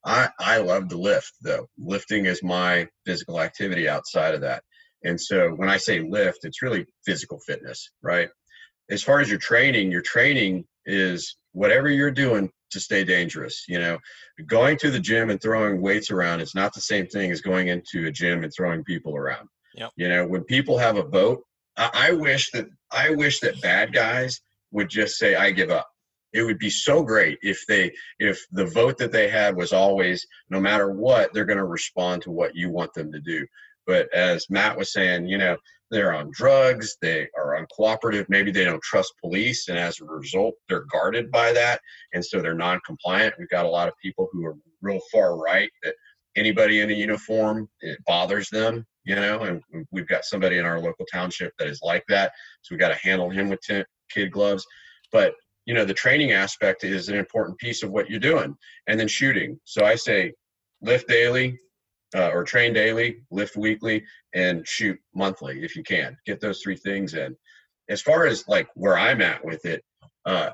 I, 0.04 0.28
I 0.38 0.58
love 0.58 0.88
to 0.88 0.96
lift 0.96 1.32
though. 1.42 1.66
Lifting 1.78 2.26
is 2.26 2.42
my 2.42 2.88
physical 3.04 3.40
activity 3.40 3.88
outside 3.88 4.34
of 4.34 4.42
that. 4.42 4.62
And 5.04 5.20
so 5.20 5.50
when 5.50 5.68
I 5.68 5.76
say 5.76 6.00
lift, 6.00 6.44
it's 6.44 6.62
really 6.62 6.86
physical 7.04 7.38
fitness, 7.40 7.90
right? 8.02 8.28
As 8.90 9.02
far 9.02 9.20
as 9.20 9.28
your 9.28 9.38
training, 9.38 9.90
your 9.90 10.02
training 10.02 10.64
is 10.84 11.36
whatever 11.52 11.88
you're 11.88 12.10
doing 12.10 12.50
to 12.70 12.80
stay 12.80 13.04
dangerous. 13.04 13.64
You 13.68 13.80
know, 13.80 13.98
going 14.46 14.76
to 14.78 14.90
the 14.90 15.00
gym 15.00 15.30
and 15.30 15.40
throwing 15.40 15.80
weights 15.80 16.10
around 16.10 16.40
is 16.40 16.54
not 16.54 16.74
the 16.74 16.80
same 16.80 17.06
thing 17.06 17.30
as 17.30 17.40
going 17.40 17.68
into 17.68 18.06
a 18.06 18.12
gym 18.12 18.44
and 18.44 18.52
throwing 18.54 18.84
people 18.84 19.16
around. 19.16 19.48
Yep. 19.74 19.90
You 19.96 20.08
know, 20.08 20.26
when 20.26 20.44
people 20.44 20.78
have 20.78 20.96
a 20.96 21.02
vote, 21.02 21.42
I, 21.76 21.90
I 21.92 22.12
wish 22.12 22.50
that 22.52 22.66
I 22.90 23.10
wish 23.10 23.40
that 23.40 23.60
bad 23.60 23.92
guys 23.92 24.40
would 24.76 24.88
just 24.90 25.16
say, 25.16 25.34
I 25.34 25.50
give 25.50 25.70
up. 25.70 25.88
It 26.32 26.42
would 26.42 26.58
be 26.58 26.70
so 26.70 27.02
great 27.02 27.38
if 27.40 27.64
they 27.66 27.92
if 28.18 28.44
the 28.52 28.66
vote 28.66 28.98
that 28.98 29.10
they 29.10 29.28
had 29.28 29.56
was 29.56 29.72
always 29.72 30.26
no 30.50 30.60
matter 30.60 30.90
what 30.90 31.32
they're 31.32 31.46
going 31.46 31.56
to 31.56 31.64
respond 31.64 32.22
to 32.22 32.30
what 32.30 32.54
you 32.54 32.70
want 32.70 32.92
them 32.92 33.10
to 33.10 33.20
do. 33.20 33.46
But 33.86 34.12
as 34.12 34.50
Matt 34.50 34.76
was 34.76 34.92
saying, 34.92 35.28
you 35.28 35.38
know, 35.38 35.56
they're 35.90 36.12
on 36.12 36.30
drugs, 36.32 36.98
they 37.00 37.28
are 37.38 37.64
uncooperative, 37.64 38.26
maybe 38.28 38.50
they 38.50 38.64
don't 38.64 38.82
trust 38.82 39.14
police, 39.20 39.68
and 39.68 39.78
as 39.78 40.00
a 40.00 40.04
result, 40.04 40.54
they're 40.68 40.84
guarded 40.90 41.30
by 41.30 41.52
that, 41.52 41.80
and 42.12 42.24
so 42.24 42.42
they're 42.42 42.54
non-compliant. 42.54 43.34
We've 43.38 43.48
got 43.48 43.66
a 43.66 43.70
lot 43.70 43.88
of 43.88 43.94
people 44.02 44.28
who 44.32 44.44
are 44.44 44.56
real 44.82 45.00
far 45.12 45.38
right 45.38 45.70
that 45.84 45.94
anybody 46.36 46.80
in 46.80 46.90
a 46.90 46.94
uniform 46.94 47.68
it 47.80 47.98
bothers 48.04 48.50
them, 48.50 48.84
you 49.04 49.14
know, 49.14 49.42
and 49.44 49.62
we've 49.92 50.08
got 50.08 50.24
somebody 50.24 50.58
in 50.58 50.66
our 50.66 50.80
local 50.80 51.06
township 51.10 51.52
that 51.58 51.68
is 51.68 51.80
like 51.82 52.04
that, 52.08 52.32
so 52.62 52.74
we've 52.74 52.80
got 52.80 52.88
to 52.88 53.08
handle 53.08 53.30
him 53.30 53.48
with 53.48 53.60
kid 54.10 54.30
gloves. 54.30 54.66
But 55.12 55.34
you 55.66 55.74
know, 55.74 55.84
the 55.84 55.94
training 55.94 56.32
aspect 56.32 56.84
is 56.84 57.08
an 57.08 57.16
important 57.16 57.58
piece 57.58 57.82
of 57.82 57.90
what 57.90 58.08
you're 58.08 58.20
doing, 58.20 58.56
and 58.86 58.98
then 58.98 59.08
shooting. 59.08 59.58
So 59.64 59.84
I 59.84 59.96
say, 59.96 60.32
lift 60.80 61.08
daily, 61.08 61.58
uh, 62.14 62.28
or 62.28 62.44
train 62.44 62.72
daily, 62.72 63.22
lift 63.30 63.56
weekly, 63.56 64.04
and 64.34 64.66
shoot 64.66 64.98
monthly 65.14 65.62
if 65.64 65.74
you 65.74 65.82
can. 65.82 66.16
Get 66.24 66.40
those 66.40 66.60
three 66.60 66.76
things 66.76 67.14
in. 67.14 67.36
As 67.88 68.00
far 68.00 68.26
as 68.26 68.46
like 68.48 68.68
where 68.74 68.98
I'm 68.98 69.20
at 69.22 69.44
with 69.44 69.64
it, 69.64 69.82
uh, 70.24 70.50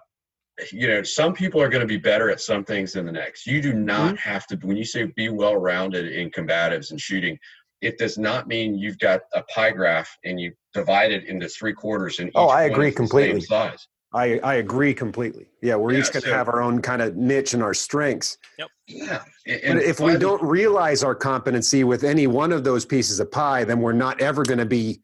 you 0.70 0.86
know, 0.86 1.02
some 1.02 1.32
people 1.32 1.60
are 1.60 1.68
going 1.68 1.80
to 1.80 1.86
be 1.86 1.96
better 1.96 2.30
at 2.30 2.40
some 2.40 2.64
things 2.64 2.92
than 2.92 3.06
the 3.06 3.12
next. 3.12 3.46
You 3.46 3.60
do 3.60 3.72
not 3.72 4.14
mm-hmm. 4.14 4.30
have 4.30 4.46
to, 4.48 4.56
when 4.56 4.76
you 4.76 4.84
say 4.84 5.04
be 5.16 5.28
well 5.28 5.56
rounded 5.56 6.12
in 6.12 6.30
combatives 6.30 6.90
and 6.90 7.00
shooting, 7.00 7.38
it 7.82 7.98
does 7.98 8.16
not 8.16 8.48
mean 8.48 8.78
you've 8.78 8.98
got 8.98 9.22
a 9.34 9.42
pie 9.42 9.70
graph 9.70 10.16
and 10.24 10.40
you 10.40 10.52
divide 10.72 11.12
it 11.12 11.24
into 11.24 11.48
three 11.48 11.72
quarters 11.72 12.18
and 12.18 12.30
oh 12.34 12.48
i 12.48 12.62
agree 12.62 12.90
completely 12.92 13.40
size 13.40 13.88
I, 14.14 14.38
I 14.40 14.54
agree 14.56 14.92
completely. 14.92 15.46
Yeah, 15.62 15.76
we're 15.76 15.92
yeah, 15.92 16.00
each 16.00 16.12
going 16.12 16.22
to 16.22 16.28
so, 16.28 16.34
have 16.34 16.48
our 16.48 16.60
own 16.60 16.82
kind 16.82 17.00
of 17.00 17.16
niche 17.16 17.54
and 17.54 17.62
our 17.62 17.72
strengths. 17.72 18.36
Yep. 18.58 18.68
Yeah. 18.86 19.22
And 19.46 19.78
but 19.78 19.84
if 19.84 20.00
we 20.00 20.18
don't 20.18 20.42
realize 20.42 21.02
our 21.02 21.14
competency 21.14 21.82
with 21.82 22.04
any 22.04 22.26
one 22.26 22.52
of 22.52 22.62
those 22.62 22.84
pieces 22.84 23.20
of 23.20 23.30
pie, 23.30 23.64
then 23.64 23.80
we're 23.80 23.92
not 23.92 24.20
ever 24.20 24.42
going 24.42 24.58
to 24.58 24.66
be 24.66 25.00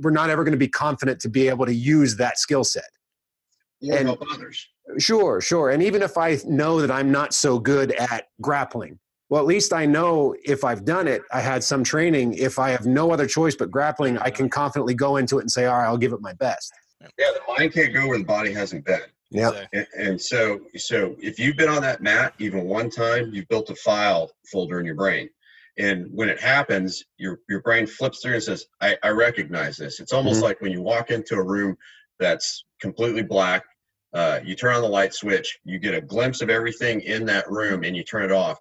we're 0.00 0.12
not 0.12 0.30
ever 0.30 0.44
going 0.44 0.52
to 0.52 0.58
be 0.58 0.68
confident 0.68 1.20
to 1.20 1.28
be 1.28 1.48
able 1.48 1.66
to 1.66 1.74
use 1.74 2.16
that 2.16 2.38
skill 2.38 2.64
set. 2.64 2.84
Or 3.86 3.96
and, 3.96 4.06
help 4.08 4.22
others. 4.32 4.66
Sure, 4.98 5.40
sure. 5.40 5.70
And 5.70 5.82
even 5.82 6.00
if 6.00 6.16
I 6.16 6.38
know 6.46 6.80
that 6.80 6.90
I'm 6.90 7.10
not 7.10 7.34
so 7.34 7.58
good 7.58 7.92
at 7.92 8.28
grappling, 8.40 8.98
well, 9.30 9.40
at 9.40 9.46
least 9.46 9.72
I 9.72 9.86
know 9.86 10.34
if 10.44 10.64
I've 10.64 10.84
done 10.84 11.08
it, 11.08 11.22
I 11.32 11.40
had 11.40 11.64
some 11.64 11.82
training. 11.82 12.34
If 12.34 12.58
I 12.58 12.70
have 12.70 12.86
no 12.86 13.10
other 13.10 13.26
choice 13.26 13.56
but 13.56 13.70
grappling, 13.70 14.18
I 14.18 14.30
can 14.30 14.48
confidently 14.48 14.94
go 14.94 15.16
into 15.16 15.38
it 15.38 15.42
and 15.42 15.50
say, 15.50 15.66
all 15.66 15.78
right, 15.78 15.86
I'll 15.86 15.96
give 15.96 16.12
it 16.12 16.20
my 16.20 16.34
best. 16.34 16.72
Yeah, 17.18 17.30
the 17.32 17.40
mind 17.48 17.72
can't 17.72 17.92
go 17.92 18.06
where 18.06 18.18
the 18.18 18.24
body 18.24 18.52
hasn't 18.52 18.84
been. 18.84 19.00
Yeah. 19.30 19.64
And, 19.72 19.86
and, 19.98 20.20
so, 20.20 20.60
so 20.76 21.16
if 21.18 21.38
you've 21.38 21.56
been 21.56 21.68
on 21.68 21.82
that 21.82 22.02
mat 22.02 22.34
even 22.38 22.64
one 22.64 22.90
time, 22.90 23.30
you've 23.32 23.48
built 23.48 23.70
a 23.70 23.74
file 23.74 24.30
folder 24.50 24.78
in 24.78 24.86
your 24.86 24.94
brain. 24.94 25.28
And 25.76 26.06
when 26.12 26.28
it 26.28 26.40
happens, 26.40 27.02
your 27.16 27.40
your 27.48 27.60
brain 27.62 27.84
flips 27.88 28.20
through 28.20 28.34
and 28.34 28.42
says, 28.44 28.66
"I, 28.80 28.96
I 29.02 29.08
recognize 29.08 29.76
this." 29.76 29.98
It's 29.98 30.12
almost 30.12 30.36
mm-hmm. 30.36 30.44
like 30.44 30.60
when 30.60 30.70
you 30.70 30.80
walk 30.80 31.10
into 31.10 31.34
a 31.34 31.42
room 31.42 31.76
that's 32.20 32.64
completely 32.80 33.24
black. 33.24 33.64
Uh, 34.12 34.38
you 34.44 34.54
turn 34.54 34.76
on 34.76 34.82
the 34.82 34.88
light 34.88 35.12
switch, 35.12 35.58
you 35.64 35.80
get 35.80 35.92
a 35.92 36.00
glimpse 36.00 36.42
of 36.42 36.48
everything 36.48 37.00
in 37.00 37.24
that 37.24 37.50
room, 37.50 37.82
and 37.82 37.96
you 37.96 38.04
turn 38.04 38.22
it 38.22 38.30
off 38.30 38.60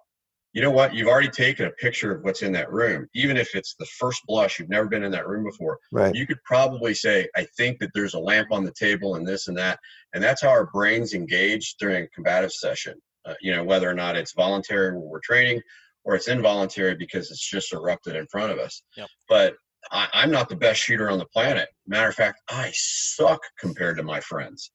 you 0.53 0.61
know 0.61 0.71
what? 0.71 0.93
You've 0.93 1.07
already 1.07 1.29
taken 1.29 1.65
a 1.65 1.71
picture 1.71 2.15
of 2.15 2.23
what's 2.23 2.43
in 2.43 2.51
that 2.53 2.71
room. 2.71 3.07
Even 3.15 3.37
if 3.37 3.55
it's 3.55 3.75
the 3.79 3.87
first 3.87 4.21
blush, 4.27 4.59
you've 4.59 4.69
never 4.69 4.87
been 4.87 5.03
in 5.03 5.11
that 5.11 5.27
room 5.27 5.43
before. 5.43 5.79
Right. 5.91 6.13
You 6.13 6.27
could 6.27 6.41
probably 6.45 6.93
say, 6.93 7.27
I 7.35 7.47
think 7.57 7.79
that 7.79 7.89
there's 7.95 8.13
a 8.13 8.19
lamp 8.19 8.51
on 8.51 8.63
the 8.63 8.73
table 8.73 9.15
and 9.15 9.27
this 9.27 9.47
and 9.47 9.57
that. 9.57 9.79
And 10.13 10.23
that's 10.23 10.43
how 10.43 10.49
our 10.49 10.67
brains 10.67 11.15
engage 11.15 11.75
during 11.79 12.03
a 12.03 12.07
combative 12.09 12.51
session. 12.51 13.01
Uh, 13.25 13.33
you 13.41 13.55
know, 13.55 13.63
whether 13.63 13.89
or 13.89 13.95
not 13.95 14.15
it's 14.15 14.33
voluntary 14.33 14.91
when 14.91 15.09
we're 15.09 15.21
training 15.21 15.59
or 16.03 16.13
it's 16.13 16.27
involuntary 16.27 16.95
because 16.95 17.31
it's 17.31 17.49
just 17.49 17.73
erupted 17.73 18.15
in 18.15 18.27
front 18.27 18.51
of 18.51 18.59
us. 18.59 18.83
Yep. 18.95 19.07
But 19.29 19.55
I, 19.91 20.07
I'm 20.13 20.29
not 20.29 20.49
the 20.49 20.55
best 20.55 20.81
shooter 20.81 21.09
on 21.09 21.17
the 21.17 21.25
planet. 21.25 21.69
Matter 21.87 22.09
of 22.09 22.15
fact, 22.15 22.41
I 22.49 22.71
suck 22.73 23.41
compared 23.59 23.97
to 23.97 24.03
my 24.03 24.19
friends. 24.19 24.71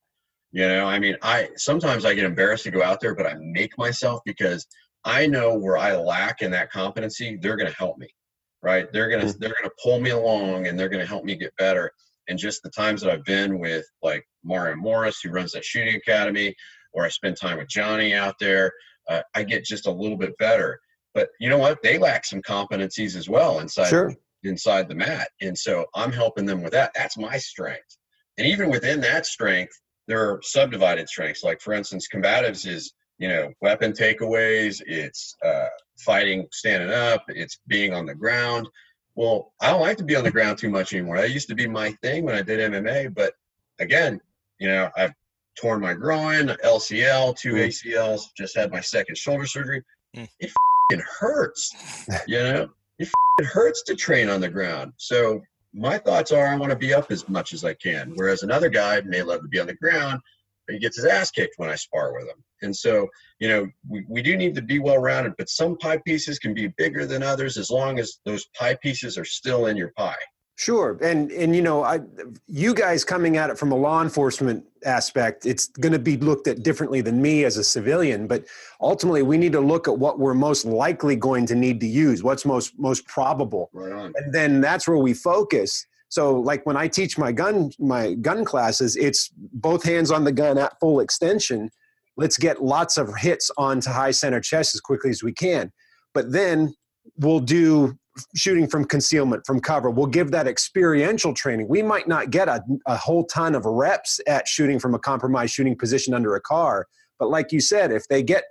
You 0.50 0.66
know, 0.66 0.86
I 0.86 0.98
mean, 0.98 1.16
I 1.22 1.50
sometimes 1.56 2.06
I 2.06 2.14
get 2.14 2.24
embarrassed 2.24 2.64
to 2.64 2.70
go 2.70 2.82
out 2.82 3.00
there, 3.00 3.14
but 3.14 3.26
I 3.26 3.34
make 3.38 3.76
myself 3.76 4.22
because 4.24 4.66
I 5.04 5.26
know 5.26 5.54
where 5.54 5.78
I 5.78 5.96
lack 5.96 6.42
in 6.42 6.50
that 6.52 6.70
competency, 6.70 7.36
they're 7.40 7.56
going 7.56 7.70
to 7.70 7.76
help 7.76 7.98
me, 7.98 8.08
right? 8.62 8.86
They're 8.92 9.08
going 9.08 9.20
to 9.20 9.26
mm-hmm. 9.26 9.38
they're 9.38 9.54
going 9.58 9.70
to 9.70 9.76
pull 9.82 10.00
me 10.00 10.10
along 10.10 10.66
and 10.66 10.78
they're 10.78 10.88
going 10.88 11.02
to 11.02 11.08
help 11.08 11.24
me 11.24 11.36
get 11.36 11.56
better. 11.56 11.90
And 12.28 12.38
just 12.38 12.62
the 12.62 12.70
times 12.70 13.00
that 13.00 13.10
I've 13.10 13.24
been 13.24 13.58
with 13.58 13.86
like 14.02 14.24
Mario 14.44 14.76
Morris, 14.76 15.20
who 15.22 15.30
runs 15.30 15.52
that 15.52 15.64
shooting 15.64 15.94
academy, 15.94 16.54
or 16.92 17.04
I 17.04 17.08
spend 17.08 17.36
time 17.36 17.58
with 17.58 17.68
Johnny 17.68 18.14
out 18.14 18.34
there, 18.38 18.72
uh, 19.08 19.22
I 19.34 19.44
get 19.44 19.64
just 19.64 19.86
a 19.86 19.90
little 19.90 20.18
bit 20.18 20.36
better. 20.38 20.78
But 21.14 21.30
you 21.40 21.48
know 21.48 21.58
what? 21.58 21.82
They 21.82 21.98
lack 21.98 22.24
some 22.24 22.42
competencies 22.42 23.16
as 23.16 23.28
well 23.28 23.60
inside 23.60 23.88
sure. 23.88 24.14
inside 24.44 24.88
the 24.88 24.94
mat, 24.94 25.28
and 25.40 25.56
so 25.56 25.86
I'm 25.94 26.12
helping 26.12 26.44
them 26.44 26.62
with 26.62 26.72
that. 26.72 26.92
That's 26.94 27.16
my 27.16 27.38
strength. 27.38 27.96
And 28.36 28.46
even 28.46 28.70
within 28.70 29.00
that 29.00 29.26
strength, 29.26 29.72
there 30.06 30.20
are 30.20 30.40
subdivided 30.42 31.08
strengths. 31.08 31.42
Like 31.42 31.60
for 31.60 31.72
instance, 31.72 32.08
combatives 32.12 32.66
is 32.66 32.92
you 33.18 33.28
know, 33.28 33.52
weapon 33.60 33.92
takeaways, 33.92 34.80
it's 34.86 35.36
uh, 35.44 35.66
fighting 35.98 36.46
standing 36.52 36.90
up, 36.90 37.24
it's 37.28 37.58
being 37.66 37.92
on 37.92 38.06
the 38.06 38.14
ground. 38.14 38.68
Well, 39.14 39.52
I 39.60 39.70
don't 39.70 39.80
like 39.80 39.96
to 39.98 40.04
be 40.04 40.14
on 40.14 40.24
the 40.24 40.30
ground 40.30 40.58
too 40.58 40.70
much 40.70 40.92
anymore. 40.92 41.16
That 41.16 41.32
used 41.32 41.48
to 41.48 41.54
be 41.54 41.66
my 41.66 41.90
thing 42.02 42.24
when 42.24 42.36
I 42.36 42.42
did 42.42 42.70
MMA, 42.70 43.14
but 43.14 43.34
again, 43.80 44.20
you 44.60 44.68
know, 44.68 44.90
I've 44.96 45.12
torn 45.56 45.80
my 45.80 45.94
groin, 45.94 46.48
LCL, 46.64 47.36
two 47.36 47.54
mm. 47.54 47.66
ACLs, 47.66 48.22
just 48.36 48.56
had 48.56 48.70
my 48.70 48.80
second 48.80 49.16
shoulder 49.16 49.46
surgery. 49.46 49.82
Mm. 50.16 50.28
It 50.90 51.00
hurts, 51.00 52.06
you 52.26 52.38
know, 52.38 52.68
it 52.98 53.44
hurts 53.44 53.82
to 53.84 53.94
train 53.94 54.28
on 54.28 54.40
the 54.40 54.48
ground. 54.48 54.92
So 54.96 55.42
my 55.74 55.98
thoughts 55.98 56.32
are 56.32 56.46
I 56.46 56.56
want 56.56 56.70
to 56.70 56.78
be 56.78 56.94
up 56.94 57.10
as 57.10 57.28
much 57.28 57.52
as 57.52 57.64
I 57.64 57.74
can. 57.74 58.12
Whereas 58.14 58.42
another 58.42 58.68
guy 58.68 59.00
may 59.02 59.22
love 59.22 59.42
to 59.42 59.48
be 59.48 59.60
on 59.60 59.66
the 59.66 59.74
ground, 59.74 60.20
he 60.74 60.78
gets 60.78 60.96
his 60.96 61.06
ass 61.06 61.30
kicked 61.30 61.54
when 61.58 61.70
I 61.70 61.74
spar 61.74 62.12
with 62.12 62.28
him. 62.28 62.42
And 62.62 62.74
so, 62.74 63.08
you 63.38 63.48
know, 63.48 63.68
we, 63.88 64.04
we 64.08 64.22
do 64.22 64.36
need 64.36 64.54
to 64.56 64.62
be 64.62 64.78
well 64.78 64.98
rounded, 64.98 65.34
but 65.38 65.48
some 65.48 65.76
pie 65.78 66.00
pieces 66.04 66.38
can 66.38 66.54
be 66.54 66.68
bigger 66.76 67.06
than 67.06 67.22
others 67.22 67.56
as 67.56 67.70
long 67.70 67.98
as 67.98 68.18
those 68.24 68.46
pie 68.58 68.76
pieces 68.82 69.16
are 69.16 69.24
still 69.24 69.66
in 69.66 69.76
your 69.76 69.92
pie. 69.96 70.16
Sure, 70.58 70.98
and 71.00 71.30
and 71.30 71.54
you 71.54 71.62
know, 71.62 71.84
I 71.84 72.00
you 72.48 72.74
guys 72.74 73.04
coming 73.04 73.36
at 73.36 73.48
it 73.48 73.56
from 73.56 73.70
a 73.70 73.76
law 73.76 74.02
enforcement 74.02 74.64
aspect, 74.84 75.46
it's 75.46 75.68
going 75.68 75.92
to 75.92 76.00
be 76.00 76.16
looked 76.16 76.48
at 76.48 76.64
differently 76.64 77.00
than 77.00 77.22
me 77.22 77.44
as 77.44 77.58
a 77.58 77.62
civilian. 77.62 78.26
But 78.26 78.44
ultimately, 78.80 79.22
we 79.22 79.38
need 79.38 79.52
to 79.52 79.60
look 79.60 79.86
at 79.86 79.96
what 79.96 80.18
we're 80.18 80.34
most 80.34 80.64
likely 80.64 81.14
going 81.14 81.46
to 81.46 81.54
need 81.54 81.78
to 81.82 81.86
use, 81.86 82.24
what's 82.24 82.44
most 82.44 82.76
most 82.76 83.06
probable, 83.06 83.70
right 83.72 84.10
and 84.16 84.34
then 84.34 84.60
that's 84.60 84.88
where 84.88 84.98
we 84.98 85.14
focus. 85.14 85.86
So, 86.08 86.40
like 86.40 86.64
when 86.64 86.76
I 86.76 86.88
teach 86.88 87.18
my 87.18 87.32
gun 87.32 87.70
my 87.78 88.14
gun 88.14 88.44
classes, 88.44 88.96
it's 88.96 89.30
both 89.36 89.82
hands 89.82 90.10
on 90.10 90.24
the 90.24 90.32
gun 90.32 90.58
at 90.58 90.78
full 90.80 91.00
extension, 91.00 91.70
let's 92.16 92.38
get 92.38 92.62
lots 92.62 92.96
of 92.96 93.14
hits 93.16 93.50
onto 93.56 93.90
high 93.90 94.10
center 94.10 94.40
chest 94.40 94.74
as 94.74 94.80
quickly 94.80 95.10
as 95.10 95.22
we 95.22 95.32
can. 95.32 95.72
But 96.14 96.32
then 96.32 96.74
we'll 97.16 97.40
do 97.40 97.96
shooting 98.34 98.66
from 98.66 98.84
concealment, 98.84 99.46
from 99.46 99.60
cover. 99.60 99.90
We'll 99.90 100.06
give 100.06 100.30
that 100.32 100.48
experiential 100.48 101.32
training. 101.32 101.68
We 101.68 101.82
might 101.82 102.08
not 102.08 102.30
get 102.30 102.48
a, 102.48 102.62
a 102.86 102.96
whole 102.96 103.24
ton 103.26 103.54
of 103.54 103.64
reps 103.64 104.20
at 104.26 104.48
shooting 104.48 104.78
from 104.78 104.94
a 104.94 104.98
compromised 104.98 105.54
shooting 105.54 105.76
position 105.76 106.14
under 106.14 106.34
a 106.34 106.40
car. 106.40 106.86
But 107.18 107.30
like 107.30 107.52
you 107.52 107.60
said, 107.60 107.92
if 107.92 108.08
they 108.08 108.22
get 108.22 108.44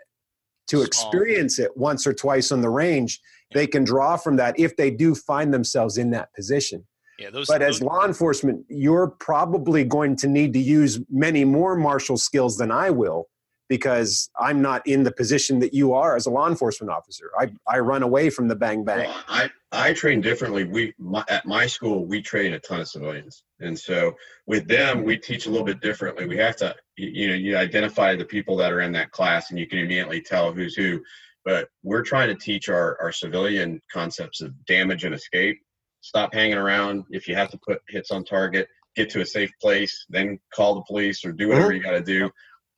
to 0.67 0.81
experience 0.81 1.59
it 1.59 1.75
once 1.75 2.05
or 2.05 2.13
twice 2.13 2.51
on 2.51 2.61
the 2.61 2.69
range, 2.69 3.19
they 3.53 3.67
can 3.67 3.83
draw 3.83 4.17
from 4.17 4.35
that 4.37 4.59
if 4.59 4.75
they 4.75 4.91
do 4.91 5.15
find 5.15 5.53
themselves 5.53 5.97
in 5.97 6.11
that 6.11 6.33
position. 6.33 6.85
Yeah, 7.19 7.31
those, 7.31 7.47
but 7.47 7.59
those, 7.59 7.77
as 7.77 7.81
law 7.81 8.05
enforcement, 8.05 8.65
you're 8.69 9.07
probably 9.07 9.83
going 9.83 10.15
to 10.17 10.27
need 10.27 10.53
to 10.53 10.59
use 10.59 10.99
many 11.09 11.45
more 11.45 11.75
martial 11.75 12.17
skills 12.17 12.57
than 12.57 12.71
I 12.71 12.89
will 12.91 13.27
because 13.69 14.29
I'm 14.39 14.61
not 14.61 14.85
in 14.87 15.03
the 15.03 15.11
position 15.11 15.59
that 15.59 15.73
you 15.73 15.93
are 15.93 16.15
as 16.15 16.25
a 16.25 16.29
law 16.29 16.47
enforcement 16.47 16.91
officer. 16.91 17.31
I, 17.37 17.51
I 17.67 17.79
run 17.79 18.03
away 18.03 18.29
from 18.29 18.47
the 18.47 18.55
bang 18.55 18.83
bang. 18.83 19.07
Well, 19.07 19.23
I, 19.27 19.49
I 19.71 19.93
train 19.93 20.21
differently. 20.21 20.63
We 20.63 20.93
my, 20.97 21.23
at 21.29 21.45
my 21.45 21.67
school 21.67 22.05
we 22.05 22.21
train 22.21 22.53
a 22.53 22.59
ton 22.59 22.79
of 22.79 22.87
civilians, 22.87 23.43
and 23.59 23.77
so 23.77 24.13
with 24.45 24.67
them 24.67 25.03
we 25.03 25.17
teach 25.17 25.45
a 25.45 25.49
little 25.49 25.65
bit 25.65 25.81
differently. 25.81 26.27
We 26.27 26.37
have 26.37 26.55
to 26.57 26.75
you 26.95 27.27
know 27.27 27.33
you 27.33 27.57
identify 27.57 28.15
the 28.15 28.25
people 28.25 28.55
that 28.57 28.71
are 28.71 28.81
in 28.81 28.91
that 28.93 29.11
class, 29.11 29.49
and 29.49 29.59
you 29.59 29.67
can 29.67 29.79
immediately 29.79 30.21
tell 30.21 30.53
who's 30.53 30.75
who. 30.75 31.01
But 31.43 31.69
we're 31.83 32.03
trying 32.03 32.29
to 32.29 32.35
teach 32.35 32.69
our 32.69 32.97
our 33.01 33.11
civilian 33.11 33.81
concepts 33.91 34.41
of 34.41 34.53
damage 34.65 35.03
and 35.03 35.13
escape. 35.13 35.59
Stop 36.07 36.33
hanging 36.33 36.57
around. 36.57 37.03
If 37.09 37.27
you 37.27 37.35
have 37.35 37.49
to 37.49 37.57
put 37.57 37.81
hits 37.89 38.11
on 38.11 38.23
target, 38.23 38.69
get 38.95 39.09
to 39.09 39.19
a 39.19 39.25
safe 39.25 39.51
place, 39.61 40.05
then 40.07 40.39
call 40.55 40.75
the 40.75 40.83
police 40.87 41.25
or 41.25 41.33
do 41.33 41.49
whatever 41.49 41.67
mm-hmm. 41.67 41.75
you 41.75 41.83
got 41.83 41.91
to 41.91 42.01
do 42.01 42.29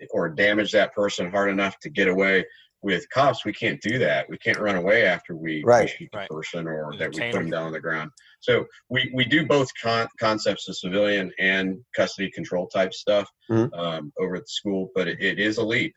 or 0.10 0.30
damage 0.30 0.72
that 0.72 0.96
person 0.96 1.30
hard 1.30 1.52
enough 1.52 1.78
to 1.82 1.92
get 1.92 2.08
away. 2.08 2.44
With 2.82 3.08
cops, 3.12 3.46
we 3.46 3.54
can't 3.54 3.80
do 3.82 4.00
that. 4.00 4.28
We 4.30 4.40
can't 4.40 4.58
run 4.58 4.78
away 4.78 5.06
after 5.06 5.36
we, 5.36 5.62
right. 5.64 5.88
shoot 5.88 6.10
the 6.12 6.18
right. 6.18 6.30
person 6.30 6.66
or 6.66 6.92
that 6.98 7.14
we 7.14 7.20
put 7.20 7.34
them 7.34 7.52
down 7.52 7.68
on 7.68 7.72
the 7.72 7.80
ground. 7.80 8.10
So 8.40 8.66
we, 8.90 9.12
we 9.14 9.26
do 9.26 9.46
both 9.46 9.68
con- 9.80 10.08
concepts 10.20 10.68
of 10.70 10.76
civilian 10.76 11.32
and 11.38 11.78
custody 11.96 12.32
control 12.32 12.66
type 12.68 12.96
stuff 12.96 13.30
mm-hmm. 13.52 13.72
um, 13.80 14.12
over 14.20 14.38
at 14.38 14.44
the 14.44 14.48
school, 14.48 14.90
but 14.96 15.08
it, 15.08 15.22
it 15.22 15.38
is 15.38 15.58
a 15.58 15.64
leap. 15.64 15.94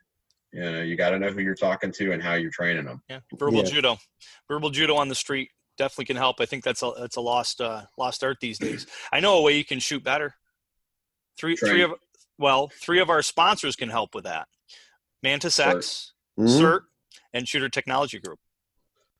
You 0.53 0.61
know, 0.61 0.83
you 0.83 0.97
got 0.97 1.11
to 1.11 1.19
know 1.19 1.31
who 1.31 1.41
you're 1.41 1.55
talking 1.55 1.93
to 1.93 2.13
and 2.13 2.23
how 2.23 2.35
you're 2.35 2.51
training 2.51 2.85
them. 2.85 3.01
Yeah, 3.09 3.21
verbal 3.39 3.63
yeah. 3.63 3.71
judo, 3.71 3.97
verbal 4.49 4.69
judo 4.69 4.97
on 4.97 5.09
the 5.09 5.15
street 5.15 5.49
definitely 5.79 6.07
can 6.07 6.17
help. 6.17 6.37
I 6.41 6.47
think 6.47 6.65
that's 6.65 6.83
a 6.83 6.93
that's 6.99 7.17
a 7.17 7.21
lost 7.21 7.61
uh, 7.61 7.83
lost 7.99 8.23
art 8.25 8.39
these 8.41 8.59
days. 8.59 8.87
I 9.13 9.21
know 9.21 9.39
a 9.39 9.43
way 9.43 9.57
you 9.57 9.65
can 9.65 9.79
shoot 9.79 10.03
better. 10.03 10.35
Three 11.39 11.57
Train. 11.57 11.71
three 11.71 11.83
of 11.83 11.93
well, 12.39 12.71
three 12.81 13.01
of 13.01 13.11
our 13.11 13.23
sponsors 13.23 13.77
can 13.77 13.89
help 13.89 14.15
with 14.15 14.25
that 14.25 14.49
Mantis 15.23 15.59
X, 15.59 16.13
mm-hmm. 16.39 16.49
SIRT, 16.49 16.83
and 17.33 17.47
Shooter 17.47 17.69
Technology 17.69 18.19
Group. 18.19 18.39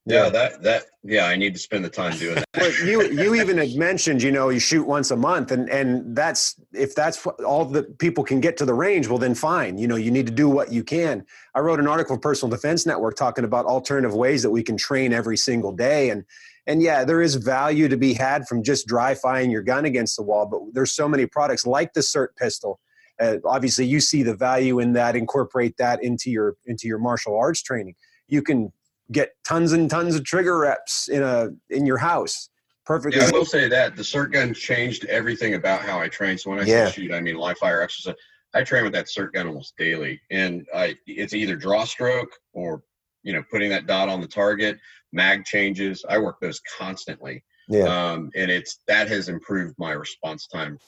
Yeah, 0.05 0.31
that 0.31 0.63
that 0.65 0.87
yeah, 1.05 1.27
I 1.27 1.37
need 1.37 1.53
to 1.55 1.61
spend 1.61 1.85
the 1.85 1.89
time 1.89 2.17
doing 2.19 2.35
that. 2.35 2.45
but 2.55 2.77
you 2.81 3.03
you 3.11 3.37
even 3.37 3.57
had 3.57 3.77
mentioned, 3.77 4.21
you 4.21 4.33
know, 4.33 4.49
you 4.49 4.59
shoot 4.59 4.85
once 4.85 5.13
a 5.13 5.17
month, 5.17 5.53
and 5.53 5.71
and 5.71 6.17
that's 6.17 6.57
if 6.73 6.97
that's 6.97 7.25
all 7.25 7.65
that 7.67 7.99
people 7.99 8.25
can 8.25 8.41
get 8.41 8.57
to 8.57 8.65
the 8.65 8.75
range, 8.75 9.07
well 9.07 9.19
then 9.19 9.37
fine. 9.37 9.79
You 9.79 9.87
know, 9.87 9.95
you 9.95 10.11
need 10.11 10.27
to 10.27 10.33
do 10.33 10.49
what 10.49 10.73
you 10.73 10.83
can. 10.83 11.25
I 11.55 11.61
wrote 11.61 11.79
an 11.79 11.87
article 11.87 12.17
for 12.17 12.21
Personal 12.21 12.51
Defense 12.51 12.85
Network 12.85 13.15
talking 13.15 13.45
about 13.45 13.67
alternative 13.67 14.15
ways 14.15 14.43
that 14.43 14.51
we 14.51 14.65
can 14.65 14.77
train 14.77 15.13
every 15.13 15.37
single 15.37 15.71
day, 15.71 16.11
and 16.11 16.25
and 16.67 16.83
yeah, 16.83 17.05
there 17.05 17.23
is 17.23 17.37
value 17.37 17.89
to 17.89 17.97
be 17.97 18.13
had 18.13 18.49
from 18.49 18.65
just 18.65 18.89
dry 18.89 19.15
firing 19.15 19.53
your 19.53 19.63
gun 19.63 19.85
against 19.85 20.17
the 20.17 20.25
wall. 20.25 20.47
But 20.47 20.63
there's 20.73 20.93
so 20.93 21.09
many 21.09 21.27
products 21.27 21.65
like 21.65 21.93
the 21.93 22.01
SIRT 22.01 22.35
pistol 22.37 22.81
uh, 23.21 23.37
obviously 23.45 23.85
you 23.85 24.01
see 24.01 24.23
the 24.23 24.35
value 24.35 24.79
in 24.79 24.95
that 24.95 25.15
incorporate 25.15 25.77
that 25.77 26.03
into 26.03 26.31
your 26.31 26.57
into 26.67 26.89
your 26.89 26.99
martial 26.99 27.37
arts 27.37 27.63
training 27.63 27.95
you 28.27 28.43
can 28.43 28.73
get 29.13 29.33
tons 29.47 29.73
and 29.73 29.89
tons 29.89 30.15
of 30.15 30.25
trigger 30.25 30.59
reps 30.59 31.09
in 31.09 31.23
a 31.23 31.51
in 31.71 31.87
your 31.87 31.99
house. 31.99 32.49
Perfect 32.85 33.15
yeah, 33.15 33.27
i 33.27 33.31
will 33.31 33.45
say 33.45 33.69
that 33.69 33.95
the 33.95 34.03
SIRT 34.03 34.33
gun 34.33 34.53
changed 34.53 35.05
everything 35.05 35.55
about 35.55 35.83
how 35.83 36.01
i 36.01 36.09
train. 36.09 36.37
So 36.37 36.51
when 36.51 36.59
i 36.59 36.65
yeah. 36.65 36.87
say 36.87 36.93
shoot 36.93 37.13
i 37.13 37.21
mean 37.21 37.37
live 37.37 37.59
fire 37.59 37.81
exercise. 37.81 38.15
I 38.55 38.63
train 38.63 38.85
with 38.85 38.93
that 38.93 39.07
SIRT 39.07 39.33
gun 39.33 39.47
almost 39.47 39.75
daily. 39.79 40.21
And 40.31 40.67
i 40.75 40.97
it's 41.07 41.33
either 41.33 41.57
draw 41.57 41.85
stroke 41.85 42.33
or 42.53 42.83
you 43.23 43.33
know 43.33 43.43
putting 43.51 43.71
that 43.71 43.87
dot 43.87 44.09
on 44.09 44.21
the 44.21 44.27
target 44.27 44.79
mag 45.13 45.45
changes. 45.45 46.05
I 46.09 46.19
work 46.19 46.41
those 46.41 46.61
constantly. 46.61 47.45
Yeah. 47.69 47.85
Um, 47.85 48.31
and 48.35 48.51
it's 48.51 48.81
that 48.89 49.09
has 49.09 49.29
improved 49.29 49.75
my 49.79 49.93
response 49.93 50.47
time, 50.47 50.79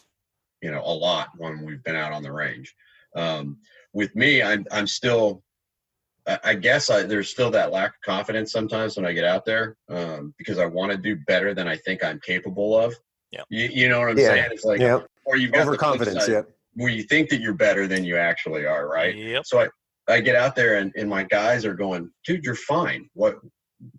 you 0.62 0.70
know, 0.70 0.82
a 0.84 0.92
lot 0.92 1.28
when 1.36 1.64
we've 1.64 1.82
been 1.84 1.96
out 1.96 2.12
on 2.12 2.22
the 2.22 2.32
range. 2.32 2.74
Um, 3.14 3.58
with 3.92 4.14
me, 4.16 4.42
I'm 4.42 4.66
I'm 4.72 4.86
still, 4.86 5.42
I 6.42 6.54
guess 6.54 6.88
I, 6.88 7.02
there's 7.02 7.28
still 7.28 7.50
that 7.50 7.70
lack 7.70 7.90
of 7.90 8.00
confidence 8.02 8.50
sometimes 8.50 8.96
when 8.96 9.04
I 9.04 9.12
get 9.12 9.24
out 9.24 9.44
there 9.44 9.76
um, 9.90 10.34
because 10.38 10.58
I 10.58 10.64
want 10.64 10.90
to 10.92 10.96
do 10.96 11.16
better 11.26 11.52
than 11.52 11.68
I 11.68 11.76
think 11.76 12.02
I'm 12.02 12.18
capable 12.20 12.78
of. 12.78 12.94
Yeah. 13.30 13.42
You, 13.50 13.68
you 13.70 13.88
know 13.88 14.00
what 14.00 14.08
I'm 14.08 14.18
yeah. 14.18 14.28
saying? 14.28 14.48
It's 14.52 14.64
like, 14.64 14.80
yep. 14.80 15.06
or 15.26 15.36
you've 15.36 15.52
got 15.52 15.66
overconfidence. 15.66 16.26
Yeah. 16.26 16.42
Where 16.74 16.90
you 16.90 17.02
think 17.02 17.28
that 17.28 17.40
you're 17.40 17.54
better 17.54 17.86
than 17.86 18.04
you 18.04 18.16
actually 18.16 18.64
are, 18.64 18.88
right? 18.88 19.14
Yep. 19.14 19.44
So 19.44 19.60
I, 19.60 19.68
I 20.08 20.20
get 20.20 20.34
out 20.34 20.56
there 20.56 20.78
and, 20.78 20.92
and 20.96 21.08
my 21.08 21.24
guys 21.24 21.64
are 21.66 21.74
going, 21.74 22.10
dude, 22.26 22.44
you're 22.44 22.54
fine. 22.54 23.08
What 23.14 23.36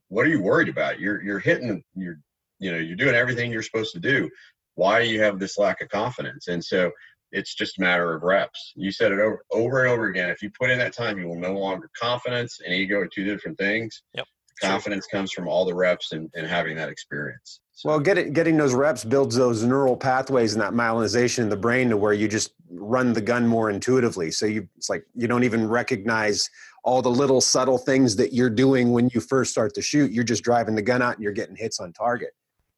what 0.07 0.25
are 0.25 0.29
you 0.29 0.41
worried 0.41 0.69
about? 0.69 0.99
You're 0.99 1.21
you're 1.21 1.39
hitting 1.39 1.83
you're 1.95 2.19
you 2.59 2.71
know 2.71 2.77
you're 2.77 2.95
doing 2.95 3.15
everything 3.15 3.51
you're 3.51 3.61
supposed 3.61 3.93
to 3.93 3.99
do 3.99 4.29
why 4.75 5.01
do 5.01 5.09
you 5.09 5.21
have 5.21 5.39
this 5.39 5.57
lack 5.57 5.81
of 5.81 5.89
confidence 5.89 6.47
and 6.47 6.63
so 6.63 6.91
it's 7.35 7.53
just 7.53 7.77
a 7.77 7.81
matter 7.81 8.13
of 8.13 8.23
reps. 8.23 8.73
You 8.75 8.91
said 8.91 9.11
it 9.11 9.19
over 9.19 9.45
over 9.51 9.83
and 9.83 9.91
over 9.91 10.07
again 10.07 10.29
if 10.29 10.41
you 10.41 10.49
put 10.49 10.71
in 10.71 10.79
that 10.79 10.93
time 10.93 11.19
you 11.19 11.27
will 11.27 11.39
no 11.39 11.53
longer 11.53 11.89
confidence 11.99 12.59
and 12.65 12.73
ego 12.73 12.99
are 12.99 13.07
two 13.07 13.25
different 13.25 13.57
things. 13.57 14.01
Yep. 14.13 14.25
Confidence 14.61 15.05
comes 15.05 15.33
from 15.33 15.49
all 15.49 15.65
the 15.65 15.73
reps 15.73 16.13
and, 16.13 16.29
and 16.33 16.47
having 16.47 16.77
that 16.77 16.87
experience. 16.87 17.59
So. 17.73 17.89
well 17.89 17.99
getting 17.99 18.31
getting 18.31 18.55
those 18.55 18.73
reps 18.73 19.03
builds 19.03 19.35
those 19.35 19.63
neural 19.63 19.97
pathways 19.97 20.53
and 20.53 20.61
that 20.61 20.71
myelinization 20.71 21.39
in 21.39 21.49
the 21.49 21.57
brain 21.57 21.89
to 21.89 21.97
where 21.97 22.13
you 22.13 22.27
just 22.29 22.53
run 22.69 23.11
the 23.11 23.21
gun 23.21 23.45
more 23.45 23.69
intuitively. 23.69 24.31
So 24.31 24.45
you 24.45 24.67
it's 24.77 24.89
like 24.89 25.05
you 25.13 25.27
don't 25.27 25.43
even 25.43 25.67
recognize 25.67 26.49
all 26.85 27.01
the 27.01 27.11
little 27.11 27.41
subtle 27.41 27.77
things 27.77 28.15
that 28.15 28.31
you're 28.31 28.49
doing 28.49 28.91
when 28.93 29.09
you 29.13 29.19
first 29.19 29.51
start 29.51 29.73
to 29.73 29.81
shoot. 29.81 30.11
You're 30.11 30.23
just 30.23 30.43
driving 30.43 30.75
the 30.75 30.81
gun 30.81 31.01
out 31.01 31.15
and 31.15 31.23
you're 31.23 31.33
getting 31.33 31.55
hits 31.55 31.79
on 31.79 31.91
target. 31.91 32.29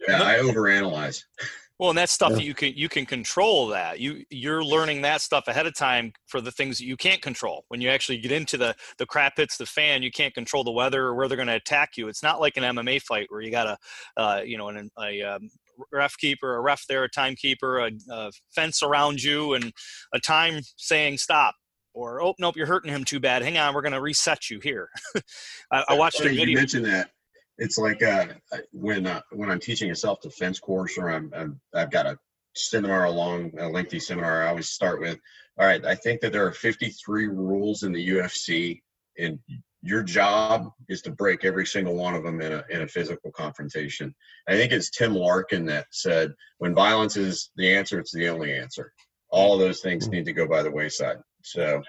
Yeah, 0.08 0.24
I 0.24 0.36
overanalyze. 0.36 1.24
Well, 1.80 1.90
and 1.90 1.98
that's 1.98 2.12
stuff 2.12 2.32
yeah. 2.32 2.38
that 2.38 2.44
you 2.44 2.54
can 2.56 2.74
you 2.76 2.90
can 2.90 3.06
control 3.06 3.68
that. 3.68 4.00
You 4.00 4.24
you're 4.30 4.64
learning 4.64 5.02
that 5.04 5.22
stuff 5.22 5.48
ahead 5.48 5.68
of 5.68 5.76
time 5.76 6.12
for 6.26 6.42
the 6.42 6.52
things 6.52 6.80
that 6.80 6.86
you 6.86 6.98
can't 6.98 7.22
control. 7.22 7.66
When 7.68 7.82
you 7.82 7.90
actually 7.90 8.18
get 8.18 8.32
into 8.32 8.58
the 8.58 8.76
the 8.98 9.06
crap 9.06 9.38
hits 9.38 9.58
the 9.58 9.66
fan, 9.66 10.02
you 10.02 10.10
can't 10.10 10.34
control 10.34 10.64
the 10.64 10.72
weather 10.72 11.06
or 11.06 11.16
where 11.16 11.28
they're 11.28 11.36
going 11.36 11.48
to 11.48 11.56
attack 11.56 11.92
you. 11.96 12.08
It's 12.08 12.24
not 12.24 12.40
like 12.40 12.58
an 12.58 12.64
MMA 12.64 13.02
fight 13.04 13.28
where 13.30 13.42
you 13.42 13.52
got 13.52 13.68
a 13.68 14.22
uh, 14.22 14.42
you 14.44 14.58
know 14.58 14.70
an, 14.70 14.90
a 15.00 15.22
um, 15.22 15.50
ref 15.92 16.18
keeper, 16.18 16.56
a 16.56 16.62
ref 16.62 16.84
there, 16.88 17.04
a 17.04 17.10
timekeeper, 17.10 17.80
a, 17.80 17.92
a 18.10 18.32
fence 18.56 18.82
around 18.82 19.22
you, 19.22 19.54
and 19.54 19.72
a 20.14 20.20
time 20.20 20.62
saying 20.78 21.20
stop 21.20 21.54
or 21.94 22.22
oh 22.22 22.34
nope 22.40 22.56
you're 22.56 22.68
hurting 22.68 22.92
him 22.92 23.04
too 23.04 23.20
bad 23.20 23.42
hang 23.42 23.58
on 23.58 23.74
we're 23.74 23.82
going 23.82 23.92
to 23.92 24.02
reset 24.02 24.52
you 24.52 24.60
here 24.60 24.88
I, 25.72 25.84
I, 25.90 25.94
watched 25.96 26.20
a 26.20 26.26
video 26.26 26.46
you 26.46 26.56
mentioned 26.56 26.86
that 26.86 27.10
it's 27.58 27.78
like 27.78 28.04
uh, 28.04 28.28
when 28.72 29.08
uh, 29.08 29.22
when 29.32 29.50
I'm 29.50 29.60
teaching 29.60 29.92
a 29.92 29.96
self 29.96 30.22
defense 30.22 30.60
course 30.60 30.98
or 30.98 31.10
I'm, 31.10 31.60
i 31.74 31.80
have 31.80 31.92
got 31.92 32.06
a 32.06 32.18
seminar 32.56 33.06
along 33.06 33.52
a 33.58 33.68
lengthy 33.68 34.00
seminar. 34.00 34.44
I 34.44 34.50
always 34.50 34.70
start 34.70 35.00
with, 35.00 35.20
all 35.60 35.66
right, 35.66 35.84
I 35.86 35.96
think 35.96 36.22
that 36.22 36.32
there 36.32 36.46
are 36.46 36.52
53 36.52 37.28
rules 37.28 37.84
in 37.84 37.92
the 37.92 38.10
UFC, 38.10 38.82
and 39.18 39.40
your 39.82 40.04
job 40.04 40.72
is 40.90 41.02
to 41.04 41.12
break 41.12 41.46
every 41.46 41.66
single 41.66 41.96
one 41.96 42.16
of 42.16 42.24
them 42.24 42.42
in 42.42 42.54
a 42.54 42.64
in 42.70 42.82
a 42.84 42.88
physical 42.88 43.32
confrontation. 43.32 44.14
I 44.48 44.54
think 44.54 44.72
it's 44.72 44.90
Tim 44.92 45.16
Larkin 45.16 45.66
that 45.66 45.88
said, 45.92 46.34
when 46.60 46.76
violence 46.76 47.18
is 47.18 47.52
the 47.56 47.74
answer, 47.76 48.00
it's 48.00 48.14
the 48.14 48.30
only 48.30 48.54
answer. 48.54 48.94
All 49.30 49.54
of 49.54 49.60
those 49.60 49.82
things 49.82 50.08
need 50.08 50.26
to 50.26 50.34
go 50.34 50.48
by 50.48 50.64
the 50.64 50.72
wayside. 50.72 51.18
So, 51.44 51.82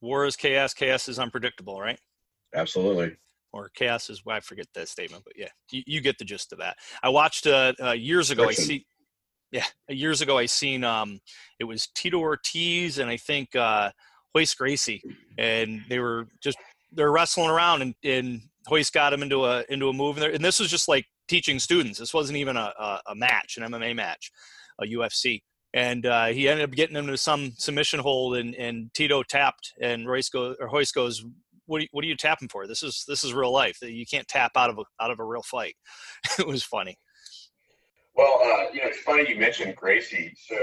war 0.00 0.26
is 0.26 0.36
chaos. 0.36 0.74
Chaos 0.74 1.08
is 1.08 1.18
unpredictable, 1.18 1.80
right? 1.80 1.98
Absolutely 2.54 3.16
or 3.56 3.70
chaos 3.74 4.10
is 4.10 4.22
I 4.28 4.40
forget 4.40 4.66
that 4.74 4.88
statement, 4.88 5.24
but 5.24 5.34
yeah, 5.36 5.48
you, 5.70 5.82
you 5.86 6.00
get 6.00 6.18
the 6.18 6.24
gist 6.24 6.52
of 6.52 6.58
that. 6.58 6.76
I 7.02 7.08
watched 7.08 7.46
uh, 7.46 7.72
uh 7.82 7.92
years 7.92 8.30
ago. 8.30 8.44
Friction. 8.44 8.64
I 8.64 8.66
see, 8.66 8.86
yeah, 9.52 9.64
years 9.88 10.20
ago 10.20 10.38
I 10.38 10.46
seen 10.46 10.84
um 10.84 11.20
it 11.58 11.64
was 11.64 11.88
Tito 11.94 12.18
Ortiz 12.18 12.98
and 12.98 13.10
I 13.10 13.16
think 13.16 13.54
uh 13.56 13.90
Royce 14.34 14.54
Gracie, 14.54 15.02
and 15.38 15.82
they 15.88 15.98
were 15.98 16.28
just 16.42 16.58
they're 16.92 17.12
wrestling 17.12 17.50
around 17.50 17.82
and 17.82 17.94
and 18.04 18.40
Royce 18.70 18.90
got 18.90 19.12
him 19.12 19.22
into 19.22 19.44
a 19.44 19.64
into 19.68 19.88
a 19.88 19.92
move, 19.92 20.18
and, 20.18 20.34
and 20.34 20.44
this 20.44 20.60
was 20.60 20.70
just 20.70 20.88
like 20.88 21.06
teaching 21.28 21.58
students. 21.58 21.98
This 21.98 22.14
wasn't 22.14 22.38
even 22.38 22.56
a, 22.56 22.72
a, 22.78 23.00
a 23.08 23.14
match, 23.14 23.56
an 23.56 23.70
MMA 23.72 23.94
match, 23.94 24.30
a 24.80 24.84
UFC. 24.84 25.42
And 25.74 26.06
uh, 26.06 26.26
he 26.26 26.48
ended 26.48 26.64
up 26.68 26.74
getting 26.74 26.96
him 26.96 27.06
to 27.08 27.16
some 27.16 27.52
submission 27.58 28.00
hold, 28.00 28.36
and, 28.36 28.54
and 28.54 28.92
Tito 28.94 29.22
tapped, 29.22 29.74
and 29.80 30.08
Royce 30.08 30.30
goes, 30.30 30.56
or 30.58 30.70
Royce 30.70 30.92
goes, 30.92 31.24
what 31.66 31.78
are 31.78 31.82
you, 31.82 31.88
what 31.92 32.04
are 32.04 32.08
you 32.08 32.16
tapping 32.16 32.48
for? 32.48 32.66
This 32.66 32.82
is 32.82 33.04
this 33.06 33.24
is 33.24 33.34
real 33.34 33.52
life. 33.52 33.78
You 33.82 34.06
can't 34.06 34.26
tap 34.28 34.52
out 34.56 34.70
of 34.70 34.78
a 34.78 34.84
out 35.00 35.10
of 35.10 35.20
a 35.20 35.24
real 35.24 35.42
fight. 35.42 35.74
it 36.38 36.46
was 36.46 36.62
funny. 36.62 36.96
Well, 38.14 38.40
uh, 38.42 38.72
you 38.72 38.80
know, 38.80 38.88
it's 38.88 39.00
funny 39.00 39.28
you 39.28 39.38
mentioned 39.38 39.76
Gracie. 39.76 40.32
So, 40.48 40.56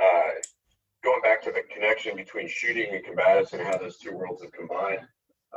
uh, 0.00 0.30
going 1.02 1.20
back 1.22 1.42
to 1.42 1.50
the 1.50 1.62
connection 1.72 2.14
between 2.16 2.48
shooting 2.48 2.94
and 2.94 3.04
combatives 3.04 3.52
and 3.52 3.62
how 3.62 3.76
those 3.76 3.98
two 3.98 4.12
worlds 4.12 4.42
have 4.42 4.52
combined, 4.52 5.00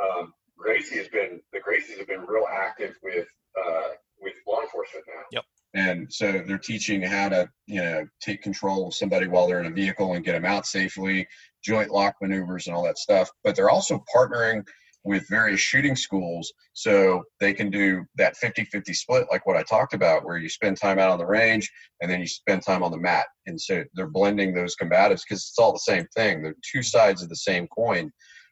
um, 0.02 0.34
Gracie 0.58 0.98
has 0.98 1.08
been 1.08 1.40
the 1.54 1.60
Gracies 1.60 1.98
have 1.98 2.08
been 2.08 2.22
real 2.22 2.46
active 2.52 2.96
with 3.04 3.28
uh, 3.64 3.90
with 4.20 4.34
law 4.48 4.62
enforcement 4.62 5.06
now. 5.08 5.22
Yep. 5.32 5.46
And 5.76 6.12
so 6.12 6.44
they're 6.48 6.58
teaching 6.58 7.02
how 7.02 7.30
to, 7.30 7.50
you 7.68 7.82
know, 7.82 8.08
take 8.20 8.42
control 8.42 8.88
of 8.88 8.96
somebody 8.96 9.28
while 9.28 9.48
they're 9.48 9.60
in 9.60 9.68
a 9.68 9.72
vehicle 9.72 10.14
and 10.14 10.26
get 10.26 10.32
them 10.32 10.46
out 10.46 10.66
safely, 10.66 11.28
joint 11.64 11.92
lock 11.92 12.16
maneuvers 12.22 12.68
and 12.68 12.76
all 12.76 12.84
that 12.84 12.98
stuff. 12.98 13.30
But 13.44 13.56
they're 13.56 13.70
also 13.70 14.04
partnering 14.16 14.64
with 15.04 15.28
various 15.30 15.62
shooting 15.62 15.96
schools 15.96 16.52
so 16.74 17.24
they 17.40 17.54
can 17.54 17.70
do 17.70 18.06
that 18.16 18.36
50 18.38 18.66
50 18.66 18.94
split, 18.94 19.28
like 19.32 19.46
what 19.46 19.56
I 19.56 19.64
talked 19.64 19.94
about, 19.94 20.26
where 20.26 20.38
you 20.38 20.50
spend 20.50 20.78
time 20.78 21.00
out 21.00 21.12
on 21.12 21.18
the 21.18 21.26
range 21.26 21.72
and 22.02 22.12
then 22.12 22.20
you 22.20 22.28
spend 22.28 22.64
time 22.64 22.84
on 22.84 22.92
the 22.92 22.98
mat. 22.98 23.26
And 23.46 23.60
so 23.60 23.84
they're 23.94 24.08
blending 24.08 24.54
those 24.54 24.76
combatives 24.76 25.22
because 25.28 25.48
it's 25.50 25.58
all 25.58 25.72
the 25.72 25.80
same 25.80 26.06
thing. 26.16 26.44
They're 26.44 26.56
two 26.70 26.84
sides 26.84 27.24
of 27.24 27.30
the 27.30 27.36
same 27.36 27.68
coin. 27.68 28.12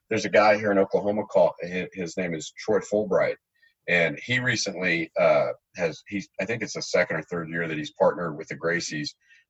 There's 0.09 0.25
a 0.25 0.29
guy 0.29 0.57
here 0.57 0.71
in 0.71 0.77
Oklahoma 0.77 1.25
called, 1.25 1.51
his 1.93 2.15
name 2.15 2.33
is 2.33 2.53
Troy 2.57 2.79
Fulbright. 2.79 3.35
And 3.89 4.19
he 4.21 4.39
recently 4.39 5.11
uh, 5.19 5.47
has, 5.75 6.01
he's, 6.07 6.27
I 6.41 6.45
think 6.45 6.61
it's 6.61 6.73
the 6.73 6.81
second 6.81 7.17
or 7.17 7.23
third 7.23 7.49
year 7.49 7.67
that 7.67 7.77
he's 7.77 7.93
partnered 7.93 8.37
with 8.37 8.47
the 8.47 8.57
Gracies. 8.57 9.09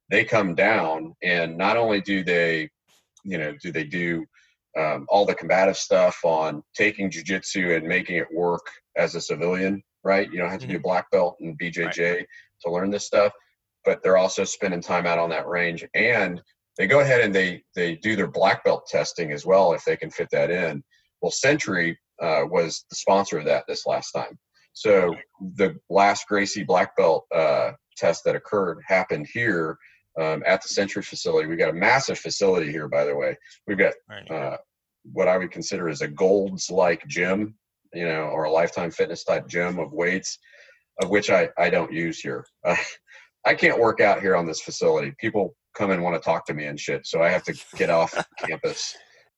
They 0.09 0.23
come 0.23 0.55
down 0.55 1.15
and 1.23 1.57
not 1.57 1.77
only 1.77 2.01
do 2.01 2.23
they 2.23 2.69
you 3.27 3.37
know, 3.37 3.53
do 3.61 3.71
they 3.71 3.83
do 3.83 4.25
um, 4.77 5.05
all 5.09 5.25
the 5.25 5.35
combative 5.35 5.77
stuff 5.77 6.19
on 6.23 6.63
taking 6.75 7.11
jujitsu 7.11 7.75
and 7.75 7.87
making 7.87 8.15
it 8.15 8.27
work 8.33 8.65
as 8.95 9.15
a 9.15 9.21
civilian, 9.21 9.83
right? 10.03 10.31
You 10.31 10.39
don't 10.39 10.49
have 10.49 10.59
to 10.59 10.65
mm-hmm. 10.65 10.73
be 10.73 10.77
a 10.77 10.81
black 10.81 11.11
belt 11.11 11.37
and 11.39 11.59
BJJ 11.59 12.15
right. 12.15 12.27
to 12.61 12.71
learn 12.71 12.89
this 12.89 13.05
stuff, 13.05 13.33
but 13.85 14.01
they're 14.01 14.17
also 14.17 14.43
spending 14.43 14.81
time 14.81 15.05
out 15.05 15.19
on 15.19 15.29
that 15.31 15.47
range 15.47 15.85
and 15.93 16.41
they 16.77 16.87
go 16.87 16.99
ahead 16.99 17.21
and 17.21 17.33
they 17.33 17.63
they 17.75 17.95
do 17.95 18.15
their 18.15 18.27
black 18.27 18.63
belt 18.63 18.85
testing 18.87 19.31
as 19.31 19.45
well 19.45 19.73
if 19.73 19.83
they 19.83 19.97
can 19.97 20.11
fit 20.11 20.29
that 20.31 20.51
in. 20.51 20.83
Well, 21.21 21.31
Century 21.31 21.97
uh, 22.21 22.43
was 22.49 22.85
the 22.89 22.95
sponsor 22.95 23.39
of 23.39 23.45
that 23.45 23.65
this 23.67 23.87
last 23.87 24.11
time. 24.11 24.37
So 24.73 25.15
the 25.55 25.75
last 25.89 26.27
Gracie 26.27 26.63
black 26.63 26.95
belt 26.95 27.25
uh, 27.33 27.71
test 27.97 28.23
that 28.25 28.35
occurred 28.35 28.79
happened 28.87 29.27
here 29.33 29.75
um, 30.19 30.43
at 30.45 30.61
the 30.61 30.67
Century 30.67 31.03
facility. 31.03 31.47
We've 31.47 31.57
got 31.57 31.69
a 31.69 31.73
massive 31.73 32.19
facility 32.19 32.71
here, 32.71 32.87
by 32.87 33.05
the 33.05 33.15
way. 33.15 33.37
We've 33.67 33.77
got 33.77 33.93
uh, 34.29 34.57
what 35.13 35.27
I 35.27 35.37
would 35.37 35.51
consider 35.51 35.89
as 35.89 36.01
a 36.01 36.07
Gold's 36.07 36.69
like 36.69 37.05
gym, 37.07 37.55
you 37.93 38.07
know, 38.07 38.23
or 38.23 38.45
a 38.45 38.51
lifetime 38.51 38.91
fitness 38.91 39.23
type 39.23 39.47
gym 39.47 39.79
of 39.79 39.91
weights, 39.93 40.39
of 41.01 41.09
which 41.09 41.29
I, 41.29 41.49
I 41.57 41.69
don't 41.69 41.91
use 41.91 42.19
here. 42.19 42.45
Uh, 42.65 42.75
I 43.45 43.53
can't 43.53 43.79
work 43.79 44.01
out 44.01 44.19
here 44.19 44.35
on 44.35 44.45
this 44.45 44.59
facility. 44.59 45.13
People 45.19 45.55
come 45.73 45.91
and 45.91 46.03
want 46.03 46.21
to 46.21 46.25
talk 46.25 46.45
to 46.47 46.53
me 46.53 46.65
and 46.65 46.77
shit, 46.77 47.07
so 47.07 47.21
I 47.21 47.29
have 47.29 47.43
to 47.43 47.57
get 47.77 47.89
off 47.89 48.13
campus. 48.39 48.97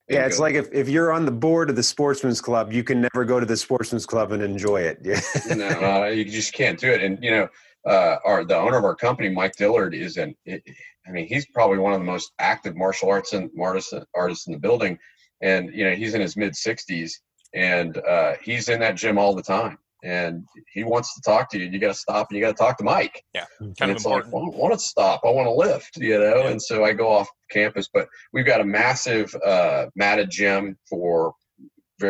Yeah, 0.10 0.26
it's 0.26 0.39
like 0.39 0.56
if, 0.56 0.74
if 0.74 0.89
you're 0.89 1.12
on 1.12 1.26
the 1.26 1.32
board 1.32 1.70
of 1.70 1.76
the 1.76 1.84
sportsman's 1.84 2.42
club, 2.42 2.74
you 2.74 2.84
can 2.84 3.02
never 3.02 3.24
go 3.26 3.39
to 3.39 3.46
the 3.46 3.56
sportsman's 3.56 4.08
club 4.08 4.32
and 4.32 4.42
enjoy 4.42 4.82
it. 4.82 4.98
Yeah. 5.04 5.22
no, 5.56 5.68
uh, 5.68 6.08
you 6.08 6.26
just 6.26 6.52
can't 6.52 6.80
do 6.80 6.92
it. 6.92 7.04
And 7.04 7.24
you 7.24 7.30
know, 7.30 7.48
uh, 7.89 8.17
our 8.23 8.45
the 8.45 8.56
owner 8.56 8.78
of 8.78 8.86
our 8.86 8.95
company, 8.95 9.30
Mike 9.30 9.56
Dillard, 9.58 9.93
is 9.93 10.17
an. 10.17 10.36
I 10.47 11.12
mean, 11.12 11.28
he's 11.28 11.47
probably 11.47 11.80
one 11.80 11.93
of 11.93 11.99
the 11.99 12.06
most 12.06 12.32
active 12.39 12.75
martial 12.75 13.10
arts 13.10 13.34
and 13.34 13.49
artists 13.60 13.93
artists 14.15 14.47
in 14.47 14.54
the 14.54 14.60
building, 14.60 14.97
and 15.41 15.73
you 15.73 15.84
know 15.84 15.95
he's 15.95 16.13
in 16.13 16.21
his 16.21 16.38
mid 16.38 16.54
60s, 16.54 17.12
and 17.56 17.97
uh, 17.97 18.34
he's 18.43 18.69
in 18.69 18.80
that 18.82 18.95
gym 18.95 19.17
all 19.17 19.34
the 19.34 19.41
time. 19.41 19.78
and 20.04 20.45
he 20.73 20.84
wants 20.84 21.13
to 21.15 21.21
talk 21.21 21.49
to 21.52 21.60
you. 21.60 21.65
You 21.65 21.80
got 21.80 21.89
to 21.89 21.93
stop 21.93 22.28
and 22.30 22.38
you 22.38 22.45
got 22.45 22.56
to 22.56 22.63
talk 22.63 22.78
to 22.78 22.84
Mike. 22.84 23.23
Yeah, 23.34 23.45
and 23.60 23.78
kind 23.78 23.91
of 23.91 23.97
it's 23.97 24.06
like, 24.06 24.25
important. 24.25 24.54
well, 24.54 24.63
I 24.63 24.69
want 24.69 24.73
to 24.73 24.80
stop. 24.80 25.21
I 25.25 25.30
want 25.30 25.47
to 25.47 25.52
lift, 25.52 25.97
you 25.97 26.19
know. 26.19 26.47
And 26.47 26.62
so 26.62 26.84
I 26.84 26.93
go 26.93 27.10
off 27.10 27.30
campus, 27.52 27.89
but 27.93 28.08
we've 28.34 28.45
got 28.45 28.62
a 28.62 28.65
massive 28.65 29.34
uh, 29.45 29.88
matted 29.95 30.30
gym 30.30 30.78
for, 30.89 31.34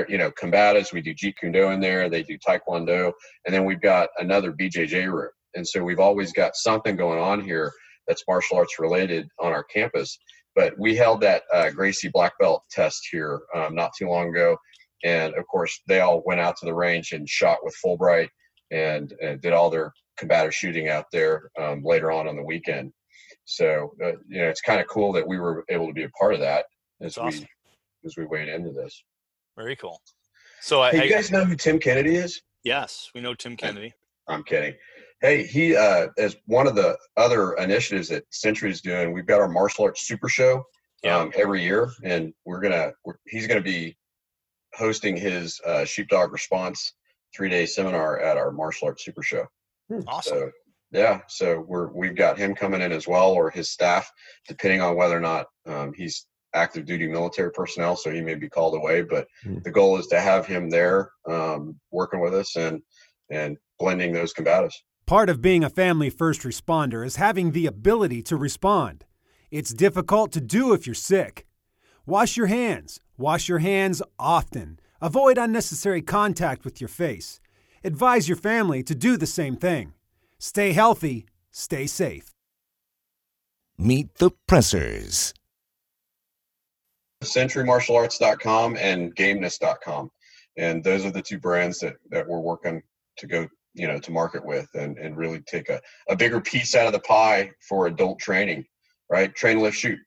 you 0.07 0.17
know, 0.17 0.31
combatives. 0.31 0.93
We 0.93 1.01
do 1.01 1.15
Jeet 1.15 1.35
Kune 1.39 1.51
Do 1.51 1.69
in 1.69 1.79
there. 1.79 2.09
They 2.09 2.23
do 2.23 2.37
Taekwondo, 2.37 3.11
and 3.45 3.53
then 3.53 3.65
we've 3.65 3.81
got 3.81 4.09
another 4.19 4.51
BJJ 4.51 5.11
room. 5.11 5.31
And 5.55 5.67
so 5.67 5.83
we've 5.83 5.99
always 5.99 6.31
got 6.31 6.55
something 6.55 6.95
going 6.95 7.19
on 7.19 7.43
here 7.43 7.71
that's 8.07 8.23
martial 8.27 8.57
arts 8.57 8.79
related 8.79 9.27
on 9.39 9.51
our 9.51 9.63
campus. 9.63 10.17
But 10.55 10.73
we 10.77 10.95
held 10.95 11.21
that 11.21 11.43
uh, 11.53 11.69
Gracie 11.69 12.09
black 12.09 12.33
belt 12.39 12.63
test 12.71 13.07
here 13.11 13.39
um, 13.55 13.75
not 13.75 13.91
too 13.97 14.09
long 14.09 14.29
ago, 14.29 14.57
and 15.03 15.33
of 15.35 15.47
course 15.47 15.79
they 15.87 16.01
all 16.01 16.23
went 16.25 16.41
out 16.41 16.57
to 16.57 16.65
the 16.65 16.73
range 16.73 17.11
and 17.13 17.29
shot 17.29 17.59
with 17.63 17.75
Fulbright 17.83 18.27
and, 18.71 19.13
and 19.21 19.39
did 19.41 19.53
all 19.53 19.69
their 19.69 19.93
combative 20.17 20.53
shooting 20.53 20.89
out 20.89 21.05
there 21.11 21.49
um, 21.59 21.81
later 21.83 22.11
on 22.11 22.27
on 22.27 22.35
the 22.35 22.43
weekend. 22.43 22.91
So 23.45 23.93
uh, 24.03 24.13
you 24.27 24.41
know 24.41 24.49
it's 24.49 24.61
kind 24.61 24.81
of 24.81 24.87
cool 24.87 25.13
that 25.13 25.27
we 25.27 25.39
were 25.39 25.63
able 25.69 25.87
to 25.87 25.93
be 25.93 26.03
a 26.03 26.09
part 26.09 26.33
of 26.33 26.39
that 26.41 26.65
as 27.01 27.17
awesome. 27.17 27.41
we 27.41 28.07
as 28.07 28.15
we 28.17 28.25
wade 28.25 28.49
into 28.49 28.71
this. 28.71 29.03
Very 29.55 29.75
cool. 29.75 30.01
So 30.61 30.81
I, 30.81 30.91
Hey, 30.91 31.01
I 31.01 31.03
you 31.03 31.11
guys 31.11 31.31
know 31.31 31.45
who 31.45 31.55
Tim 31.55 31.79
Kennedy 31.79 32.15
is? 32.15 32.41
yes, 32.63 33.09
we 33.15 33.21
know 33.21 33.33
Tim 33.33 33.55
Kennedy. 33.55 33.93
I'm 34.27 34.43
kidding. 34.43 34.75
Hey, 35.21 35.43
he 35.45 35.75
uh, 35.75 36.07
as 36.17 36.37
one 36.45 36.65
of 36.67 36.75
the 36.75 36.97
other 37.17 37.53
initiatives 37.53 38.07
that 38.09 38.23
Century 38.33 38.71
is 38.71 38.81
doing, 38.81 39.11
we've 39.11 39.25
got 39.25 39.41
our 39.41 39.49
martial 39.49 39.85
arts 39.85 40.07
super 40.07 40.29
show 40.29 40.63
Yeah. 41.03 41.17
um, 41.17 41.31
every 41.35 41.61
year, 41.61 41.91
and 42.03 42.33
we're 42.45 42.61
gonna 42.61 42.93
we're, 43.03 43.15
he's 43.27 43.45
gonna 43.47 43.61
be 43.61 43.97
hosting 44.75 45.17
his 45.17 45.59
uh, 45.65 45.83
sheepdog 45.83 46.31
response 46.31 46.93
three 47.35 47.49
day 47.49 47.65
seminar 47.65 48.19
at 48.19 48.37
our 48.37 48.51
martial 48.51 48.87
arts 48.87 49.03
super 49.03 49.21
show. 49.21 49.45
Awesome. 50.07 50.37
So 50.37 50.51
yeah, 50.91 51.21
so 51.27 51.59
we're 51.67 51.91
we've 51.91 52.15
got 52.15 52.37
him 52.37 52.55
coming 52.55 52.81
in 52.81 52.93
as 52.93 53.05
well, 53.07 53.31
or 53.31 53.49
his 53.49 53.69
staff, 53.71 54.09
depending 54.47 54.79
on 54.81 54.95
whether 54.95 55.17
or 55.17 55.21
not 55.21 55.47
um, 55.65 55.91
he's 55.93 56.27
active 56.55 56.85
duty 56.85 57.07
military 57.09 57.51
personnel, 57.51 57.95
so 57.97 58.09
he 58.09 58.21
may 58.21 58.35
be 58.35 58.49
called 58.49 58.73
away. 58.75 59.01
But 59.01 59.27
Hmm. 59.43 59.59
the 59.63 59.71
goal 59.71 59.97
is 59.97 60.07
to 60.07 60.19
have 60.21 60.45
him 60.47 60.69
there 60.69 61.11
um, 61.29 61.77
working 61.91 62.21
with 62.21 62.33
us 62.33 62.55
and 62.55 62.81
and 63.29 63.57
blending 63.79 64.13
those 64.13 64.33
combatives. 64.33 64.73
Part 65.09 65.27
of 65.27 65.41
being 65.41 65.63
a 65.63 65.71
family 65.71 66.11
first 66.11 66.41
responder 66.41 67.03
is 67.03 67.15
having 67.15 67.51
the 67.51 67.65
ability 67.65 68.21
to 68.21 68.37
respond. 68.37 69.05
It's 69.49 69.73
difficult 69.73 70.31
to 70.33 70.39
do 70.39 70.71
if 70.71 70.85
you're 70.85 70.93
sick. 70.93 71.47
Wash 72.05 72.37
your 72.37 72.45
hands. 72.45 72.99
Wash 73.17 73.49
your 73.49 73.57
hands 73.57 74.03
often. 74.19 74.79
Avoid 75.01 75.39
unnecessary 75.39 76.03
contact 76.03 76.63
with 76.63 76.79
your 76.79 76.89
face. 76.89 77.41
Advise 77.83 78.29
your 78.29 78.35
family 78.35 78.83
to 78.83 78.93
do 78.93 79.17
the 79.17 79.25
same 79.25 79.55
thing. 79.55 79.93
Stay 80.37 80.73
healthy, 80.73 81.25
stay 81.49 81.87
safe. 81.87 82.35
Meet 83.79 84.13
the 84.19 84.29
Pressers. 84.47 85.33
centurymartialarts.com 87.23 88.77
and 88.77 89.15
gameness.com 89.15 90.11
and 90.55 90.83
those 90.83 91.03
are 91.03 91.11
the 91.11 91.23
two 91.23 91.39
brands 91.39 91.79
that 91.79 91.95
that 92.11 92.27
we're 92.27 92.39
working 92.39 92.83
to 93.17 93.25
go 93.25 93.47
you 93.73 93.87
know 93.87 93.99
to 93.99 94.11
market 94.11 94.43
with 94.45 94.67
and 94.73 94.97
and 94.97 95.15
really 95.17 95.39
take 95.41 95.69
a, 95.69 95.79
a 96.09 96.15
bigger 96.15 96.41
piece 96.41 96.75
out 96.75 96.87
of 96.87 96.93
the 96.93 96.99
pie 96.99 97.51
for 97.67 97.87
adult 97.87 98.19
training 98.19 98.65
right 99.09 99.33
train 99.35 99.59
lift 99.59 99.77
shoot 99.77 99.97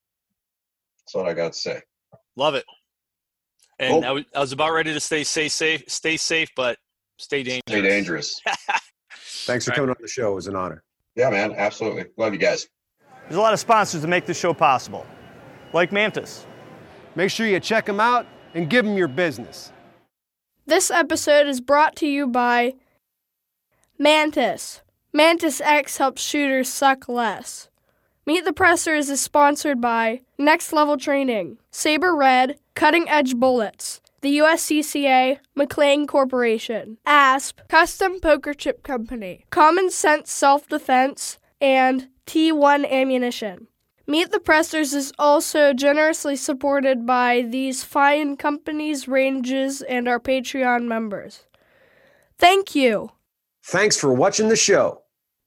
that's 0.98 1.14
what 1.14 1.28
i 1.28 1.32
got 1.34 1.52
to 1.52 1.58
say 1.58 1.80
Love 2.34 2.54
it. 2.54 2.64
And 3.78 3.92
Cool. 3.92 4.04
I, 4.06 4.10
was, 4.12 4.24
I 4.34 4.40
was 4.40 4.52
about 4.52 4.70
ready 4.72 4.92
to 4.94 5.00
stay 5.00 5.22
stay 5.22 5.48
safe, 5.48 5.84
stay 5.86 6.16
safe, 6.16 6.48
but 6.56 6.78
stay 7.18 7.42
dangerous. 7.42 7.62
stay 7.68 7.82
dangerous 7.82 8.40
Thanks 9.44 9.64
for 9.66 9.70
Right. 9.72 9.76
coming 9.76 9.90
on 9.90 9.96
the 10.00 10.08
show. 10.08 10.32
It 10.32 10.34
was 10.36 10.46
an 10.46 10.56
honor. 10.56 10.82
yeah 11.14 11.28
man 11.30 11.52
absolutely 11.56 12.06
love 12.16 12.32
you 12.32 12.38
guys 12.38 12.66
There's 13.24 13.36
a 13.36 13.40
lot 13.40 13.52
of 13.52 13.60
sponsors 13.60 14.00
that 14.02 14.08
make 14.08 14.24
this 14.24 14.38
show 14.38 14.54
possible, 14.54 15.06
like 15.74 15.92
Mantis. 15.92 16.46
Make 17.16 17.30
sure 17.30 17.46
you 17.46 17.60
check 17.60 17.84
them 17.84 18.00
out 18.00 18.26
and 18.54 18.70
give 18.70 18.84
them 18.86 18.96
your 18.96 19.08
business. 19.08 19.72
This 20.66 20.90
episode 20.90 21.46
is 21.46 21.60
brought 21.60 21.96
to 21.96 22.06
you 22.06 22.26
by 22.28 22.74
Mantis. 23.98 24.82
Mantis 25.12 25.60
X 25.60 25.98
helps 25.98 26.22
shooters 26.22 26.68
suck 26.68 27.08
less. 27.08 27.68
Meet 28.24 28.44
the 28.44 28.52
Pressers 28.52 29.10
is 29.10 29.20
sponsored 29.20 29.80
by 29.80 30.20
Next 30.38 30.72
Level 30.72 30.96
Training, 30.96 31.58
Sabre 31.70 32.14
Red, 32.14 32.58
Cutting 32.74 33.08
Edge 33.08 33.34
Bullets, 33.34 34.00
the 34.20 34.38
USCCA, 34.38 35.38
McLean 35.54 36.06
Corporation, 36.06 36.98
ASP, 37.04 37.60
Custom 37.68 38.20
Poker 38.20 38.54
Chip 38.54 38.82
Company, 38.82 39.44
Common 39.50 39.90
Sense 39.90 40.30
Self 40.30 40.68
Defense, 40.68 41.38
and 41.60 42.08
T1 42.26 42.88
Ammunition. 42.88 43.66
Meet 44.06 44.30
the 44.30 44.40
Pressers 44.40 44.94
is 44.94 45.12
also 45.18 45.72
generously 45.72 46.36
supported 46.36 47.04
by 47.04 47.42
these 47.42 47.84
fine 47.84 48.36
companies, 48.36 49.06
ranges, 49.06 49.82
and 49.82 50.08
our 50.08 50.20
Patreon 50.20 50.84
members. 50.84 51.46
Thank 52.38 52.74
you. 52.74 53.10
Thanks 53.64 53.96
for 53.96 54.12
watching 54.12 54.48
the 54.48 54.56
show. 54.56 55.02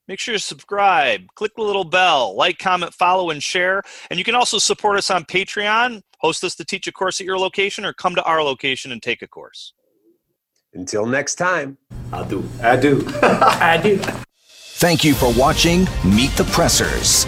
Make 0.08 0.20
sure 0.20 0.36
to 0.36 0.40
subscribe, 0.40 1.28
click 1.34 1.54
the 1.56 1.64
little 1.64 1.84
bell, 1.84 2.36
like, 2.36 2.60
comment, 2.60 2.94
follow, 2.94 3.32
and 3.32 3.42
share. 3.42 3.82
And 4.10 4.20
you 4.20 4.24
can 4.24 4.36
also 4.36 4.60
support 4.60 4.98
us 4.98 5.10
on 5.10 5.26
Patreon, 5.26 6.04
host 6.20 6.44
us 6.44 6.54
to 6.56 6.66
teach 6.66 6.86
a 6.86 6.92
course 6.92 7.20
at 7.20 7.26
your 7.26 7.40
location, 7.40 7.84
or 7.84 7.92
come 7.92 8.14
to 8.14 8.24
our 8.24 8.44
location 8.44 8.92
and 8.92 9.02
take 9.02 9.24
a 9.24 9.28
course. 9.28 9.74
Until 10.74 11.06
next 11.08 11.36
time. 11.36 11.78
I 12.14 12.24
do. 12.24 12.48
I 12.62 12.76
do. 12.76 13.04
I 13.24 13.80
do. 13.82 13.98
Thank 14.78 15.04
you 15.04 15.16
for 15.16 15.34
watching 15.34 15.88
Meet 16.04 16.32
the 16.32 16.48
Pressers. 16.52 17.26